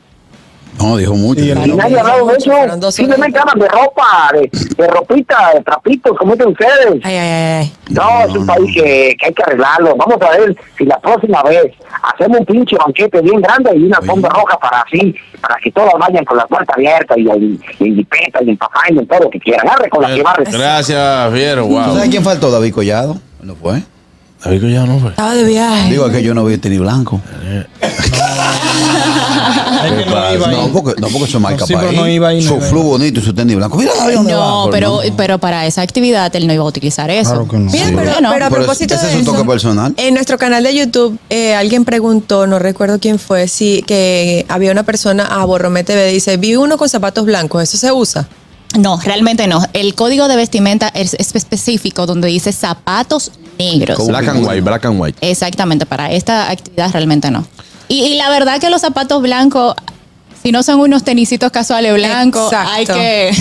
No, 0.80 0.98
dijo 0.98 1.16
mucho. 1.16 1.42
Y 1.44 1.54
nadie 1.54 1.98
ha 1.98 2.02
hablado 2.02 2.28
de 2.28 2.38
eso. 2.38 2.92
Simplemente 2.92 3.40
hablan 3.40 3.60
de 3.60 3.68
ropa, 3.68 4.32
de, 4.34 4.50
de 4.76 4.88
ropita, 4.88 5.52
de 5.54 5.62
trapitos, 5.62 6.18
como 6.18 6.34
dicen 6.34 6.50
ustedes. 6.52 7.02
Ay, 7.04 7.16
ay, 7.16 7.32
ay. 7.62 7.74
No, 7.90 8.22
es 8.28 8.36
un 8.36 8.46
país 8.46 8.74
que, 8.76 9.16
que 9.20 9.26
hay 9.28 9.34
que 9.34 9.44
arreglarlo. 9.44 9.96
Vamos 9.96 10.18
a 10.22 10.38
ver 10.38 10.56
si 10.78 10.86
la 10.86 11.00
próxima 11.00 11.42
vez 11.44 11.72
hacemos 12.04 12.40
un 12.40 12.46
pinche 12.46 12.76
banquete 12.78 13.22
bien 13.22 13.42
grande 13.42 13.72
y 13.76 13.84
una 13.86 13.98
alfombra 13.98 14.30
roja 14.32 14.58
para 14.60 14.82
así, 14.82 15.16
para 15.42 15.56
que 15.64 15.72
todos 15.72 15.92
vayan 16.00 16.26
con 16.26 16.38
la 16.38 16.46
puerta 16.48 16.74
abierta 16.76 17.16
y, 17.18 17.28
en 17.30 17.60
jipeta 17.96 18.40
y 18.44 18.50
en 18.50 18.58
papá 18.58 18.82
y 18.90 18.98
en 18.98 19.08
todo 19.08 19.20
lo 19.22 19.30
que 19.30 19.40
quieran. 19.40 19.68
Arre 19.70 19.90
con 19.90 20.02
la 20.02 20.14
que 20.14 20.24
va 20.24 20.32
a 20.32 20.36
Gracias, 20.44 21.34
Fiero. 21.34 21.64
¿Tú 21.64 21.70
Wow. 21.70 21.94
sabes 21.96 22.10
quién 22.10 22.24
faltó? 22.24 22.52
David 22.52 22.74
Collado. 22.74 23.18
¿No 23.42 23.56
fue? 23.56 23.82
David 24.44 24.62
Collado 24.62 24.88
no 24.88 25.00
fue. 25.00 25.10
Estaba 25.12 25.34
de 25.34 25.44
viaje. 25.44 25.90
Digo, 25.92 26.06
es 26.08 26.12
que 26.12 26.22
yo 26.24 26.34
no 26.34 26.44
vi 26.46 26.58
tenis 26.58 26.80
blanco. 26.80 27.22
Que 29.90 30.06
no 30.06 30.34
iba 30.34 30.48
ahí. 30.50 30.56
No, 30.56 30.68
porque, 30.72 31.02
no, 31.02 31.08
porque 31.10 31.26
eso 31.26 31.38
es 31.38 31.42
marca 31.42 31.66
para 31.66 31.80
pero 31.80 31.92
no 31.94 32.08
iba 32.08 32.28
ahí, 32.30 32.42
Su 32.42 32.60
flu 32.62 32.84
bonito 32.84 33.20
y 33.20 33.24
su 33.24 33.34
tenis 33.34 33.56
blanco. 33.56 33.78
Mira. 33.78 33.92
No, 34.24 34.68
pero, 34.72 35.02
no. 35.04 35.16
pero 35.18 35.38
para 35.40 35.66
esa 35.66 35.82
actividad 35.82 36.36
él 36.36 36.48
no 36.48 36.54
iba 36.54 36.64
a 36.64 36.68
utilizar 36.68 37.10
eso. 37.10 37.32
Claro 37.32 37.48
que 37.48 37.58
no. 37.58 37.72
Mira, 37.72 37.88
Sí. 37.88 37.94
pero, 37.96 38.12
No, 38.22 38.32
pero 38.34 38.46
a 38.46 38.50
Pero 38.50 38.62
propósito 38.62 38.96
ese 38.96 39.06
de 39.06 39.12
es 39.12 39.16
un 39.18 39.22
eso, 39.24 39.32
toque 39.34 39.46
personal. 39.48 39.94
En 39.98 40.14
nuestro 40.14 40.38
canal 40.38 40.64
de 40.64 40.76
YouTube, 40.76 41.18
eh, 41.30 41.54
alguien 41.56 41.86
preguntó, 41.86 42.48
no 42.48 42.60
recuerdo 42.60 43.00
quién 43.00 43.20
fue, 43.20 43.48
si 43.48 43.84
que 43.84 44.46
había 44.50 44.72
una 44.72 44.84
persona 44.84 45.26
a 45.26 45.44
Borromé 45.46 45.84
TV, 45.84 46.08
dice, 46.12 46.38
vi 46.38 46.56
uno 46.56 46.78
con 46.78 46.90
zapatos 46.90 47.26
blancos, 47.26 47.64
¿eso 47.64 47.78
se 47.78 47.92
usa? 47.92 48.28
No, 48.78 49.00
realmente 49.00 49.48
no. 49.48 49.62
El 49.74 49.96
código 49.96 50.28
de 50.28 50.36
vestimenta 50.36 50.90
es, 50.90 51.14
es 51.14 51.34
específico 51.36 52.06
donde 52.06 52.28
dice 52.28 52.52
zapatos 52.52 53.32
negros. 53.58 54.06
Black 54.08 54.28
and 54.28 54.46
white, 54.46 54.62
black 54.62 54.86
and 54.86 55.00
white. 55.00 55.18
Exactamente, 55.22 55.86
para 55.86 56.12
esta 56.12 56.50
actividad 56.52 56.92
realmente 56.92 57.32
no. 57.32 57.46
Y, 57.88 58.04
y 58.04 58.16
la 58.18 58.30
verdad 58.30 58.60
que 58.60 58.70
los 58.70 58.82
zapatos 58.82 59.22
blancos, 59.22 59.76
si 60.42 60.52
no 60.52 60.64
son 60.64 60.80
unos 60.80 61.04
tenisitos 61.04 61.52
casuales 61.52 61.94
blancos, 61.94 62.52
Exacto. 62.52 62.72
hay 62.72 62.86
que... 62.86 63.32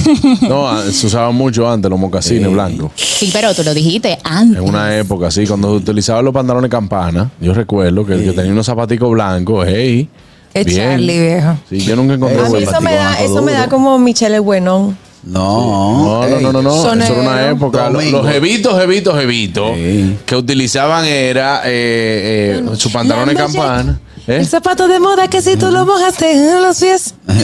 No, 0.48 0.68
ah, 0.68 0.82
se 0.90 1.06
usaban 1.06 1.34
mucho 1.34 1.68
antes 1.70 1.90
los 1.90 1.98
mocasines 1.98 2.50
blancos. 2.50 2.90
sí, 2.96 3.30
pero 3.32 3.54
tú 3.54 3.62
lo 3.62 3.72
dijiste 3.74 4.18
antes. 4.24 4.58
En 4.62 4.68
una 4.68 4.96
época 4.96 5.28
así, 5.28 5.46
cuando 5.46 5.70
se 5.70 5.76
utilizaban 5.76 6.24
los 6.24 6.32
pantalones 6.34 6.70
campana, 6.70 7.30
yo 7.40 7.54
recuerdo 7.54 8.04
que 8.06 8.14
el 8.14 8.24
que 8.24 8.32
tenía 8.32 8.52
unos 8.52 8.66
zapaticos 8.66 9.10
blancos, 9.10 9.66
hey. 9.68 10.08
Es. 10.52 10.72
Charlie, 10.76 11.20
viejo. 11.20 11.56
Sí, 11.68 11.80
yo 11.80 11.96
nunca 11.96 12.14
encontré 12.14 12.38
Eh, 12.38 12.40
A 12.40 12.44
mí 12.44 12.50
buen 12.50 12.62
eso 12.62 12.80
me 12.80 12.94
da, 12.94 13.14
eso 13.20 13.42
me 13.42 13.52
da 13.52 13.68
como 13.68 13.98
Michelle 13.98 14.38
Buenón. 14.38 14.96
No. 15.26 16.26
No, 16.28 16.40
no, 16.40 16.52
no, 16.52 16.62
no. 16.62 16.70
Eso 16.76 16.92
era 16.92 17.12
una 17.20 17.50
época. 17.50 17.84
Los, 17.90 17.92
Domingo. 17.94 18.22
los 18.22 18.32
jevitos, 18.32 18.78
jevitos, 18.78 19.18
jevitos 19.18 19.70
Sí. 19.74 20.16
que 20.26 20.36
utilizaban 20.36 21.04
era 21.04 21.62
eh, 21.64 22.62
eh, 22.62 22.76
su 22.76 22.90
pantalón 22.92 23.26
de 23.28 23.34
Lumberjack. 23.34 23.54
campana. 23.54 24.00
¿eh? 24.26 24.36
El 24.36 24.46
zapato 24.46 24.86
de 24.88 25.00
moda 25.00 25.28
que 25.28 25.40
si 25.42 25.56
tú 25.56 25.70
lo 25.70 25.84
mojaste 25.86 26.30
en 26.32 26.62
los 26.62 26.78
pies. 26.78 27.14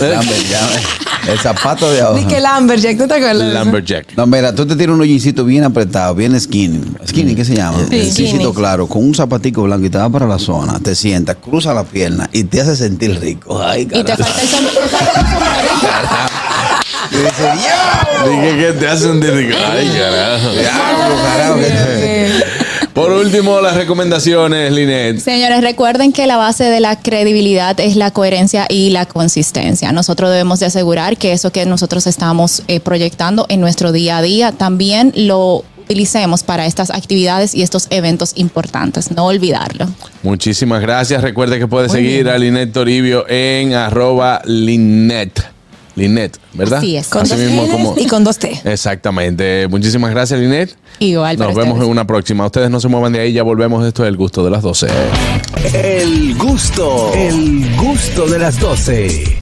El 1.29 1.39
zapato 1.39 1.91
de. 1.91 2.03
Ni 2.15 2.25
que 2.27 2.41
Lamberjack, 2.41 2.97
¿no 2.97 3.07
te 3.07 3.15
acuerdas? 3.15 3.49
eso? 3.53 3.59
Lumberjack. 3.65 4.17
No, 4.17 4.27
mira, 4.27 4.55
tú 4.55 4.67
te 4.67 4.75
tiras 4.75 4.95
un 4.95 5.03
hoyincito 5.03 5.45
bien 5.45 5.65
apretado, 5.65 6.15
bien 6.15 6.39
skinny. 6.41 6.81
Skinny, 7.07 7.35
¿qué 7.35 7.45
se 7.45 7.55
llama? 7.55 7.79
Sí, 7.91 7.97
el 7.99 8.11
skinny. 8.13 8.53
claro, 8.55 8.87
con 8.87 9.05
un 9.05 9.15
zapatico 9.15 9.63
blanco 9.65 9.85
y 9.87 9.91
te 9.91 9.99
vas 9.99 10.11
para 10.11 10.27
la 10.27 10.39
zona, 10.39 10.81
te 10.81 10.95
sientas, 10.95 11.37
cruza 11.37 11.75
la 11.75 11.85
pierna 11.85 12.29
y 12.33 12.45
te 12.45 12.61
hace 12.63 12.75
sentir 12.75 13.21
rico. 13.21 13.61
Ay, 13.63 13.83
Y 13.83 13.87
te 13.87 14.03
carajo. 14.05 14.25
falta 14.25 14.43
el 14.43 14.49
sombrero. 14.49 14.81
"Yo". 17.13 18.31
Dije 18.31 18.57
que 18.57 18.73
te 18.79 18.89
hacen 18.89 19.23
Ay, 19.23 19.89
carajo. 19.89 20.53
Diablo, 20.53 21.17
carajo, 21.23 21.59
Por 22.95 23.13
último, 23.13 23.61
las 23.61 23.77
recomendaciones, 23.77 24.73
Linet. 24.73 25.21
Señores, 25.21 25.63
recuerden 25.63 26.13
que 26.13 26.27
la 26.27 26.37
base 26.37 26.65
de 26.65 26.81
la 26.81 27.01
credibilidad 27.01 27.79
es 27.79 27.97
la 27.97 28.11
coherencia 28.11 28.67
y 28.69 28.91
la 28.91 29.07
consistencia. 29.07 29.93
Nosotros 29.93 30.31
debemos 30.31 30.61
de 30.61 30.67
asegurar 30.67 31.17
que 31.17 31.33
eso 31.33 31.53
que 31.53 31.65
nosotros 31.67 32.07
estamos 32.07 32.63
eh, 32.67 32.81
proyectando 32.81 33.47
en 33.49 33.61
nuestro 33.61 33.93
día 33.93 34.19
a 34.19 34.23
día 34.23 34.53
también 34.53 35.13
lo 35.15 35.65
utilicemos 35.91 36.43
para 36.43 36.67
estas 36.67 36.91
actividades 36.91 37.55
y 37.55 37.63
estos 37.63 37.87
eventos 37.91 38.33
importantes. 38.37 39.11
No 39.11 39.27
olvidarlo. 39.27 39.89
Muchísimas 40.23 40.81
gracias. 40.81 41.23
Recuerde 41.23 41.59
que 41.59 41.67
puede 41.67 41.89
seguir 41.89 42.29
a 42.29 42.39
Linet 42.39 42.73
Toribio 42.73 43.25
en 43.29 43.73
arroba 43.75 44.43
Linet. 44.45 45.60
Linet, 45.97 46.39
¿verdad? 46.55 46.79
Así 46.79 46.97
es. 46.97 47.09
Con 47.09 47.29
dos 47.29 47.39
mismo 47.39 47.69
como. 47.69 47.95
y 47.99 48.07
con 48.07 48.25
dos 48.25 48.39
T. 48.39 48.61
Exactamente. 48.65 49.67
Muchísimas 49.69 50.11
gracias, 50.11 50.39
Linet. 50.41 50.77
Igual 50.99 51.37
para 51.37 51.49
Nos 51.51 51.57
vemos 51.57 51.73
ustedes. 51.75 51.87
en 51.87 51.91
una 51.93 52.07
próxima. 52.07 52.47
Ustedes 52.47 52.71
no 52.71 52.81
se 52.81 52.89
muevan 52.89 53.13
de 53.13 53.21
ahí, 53.21 53.33
ya 53.33 53.43
volvemos. 53.43 53.87
Esto 53.87 54.05
es 54.05 54.09
el 54.09 54.17
gusto 54.17 54.45
de 54.45 54.51
las 54.51 54.63
12. 54.63 54.87
El 55.75 56.37
gusto, 56.37 57.13
el 57.15 57.77
gusto 57.77 58.27
de 58.27 58.39
las 58.39 58.59
12. 58.61 59.39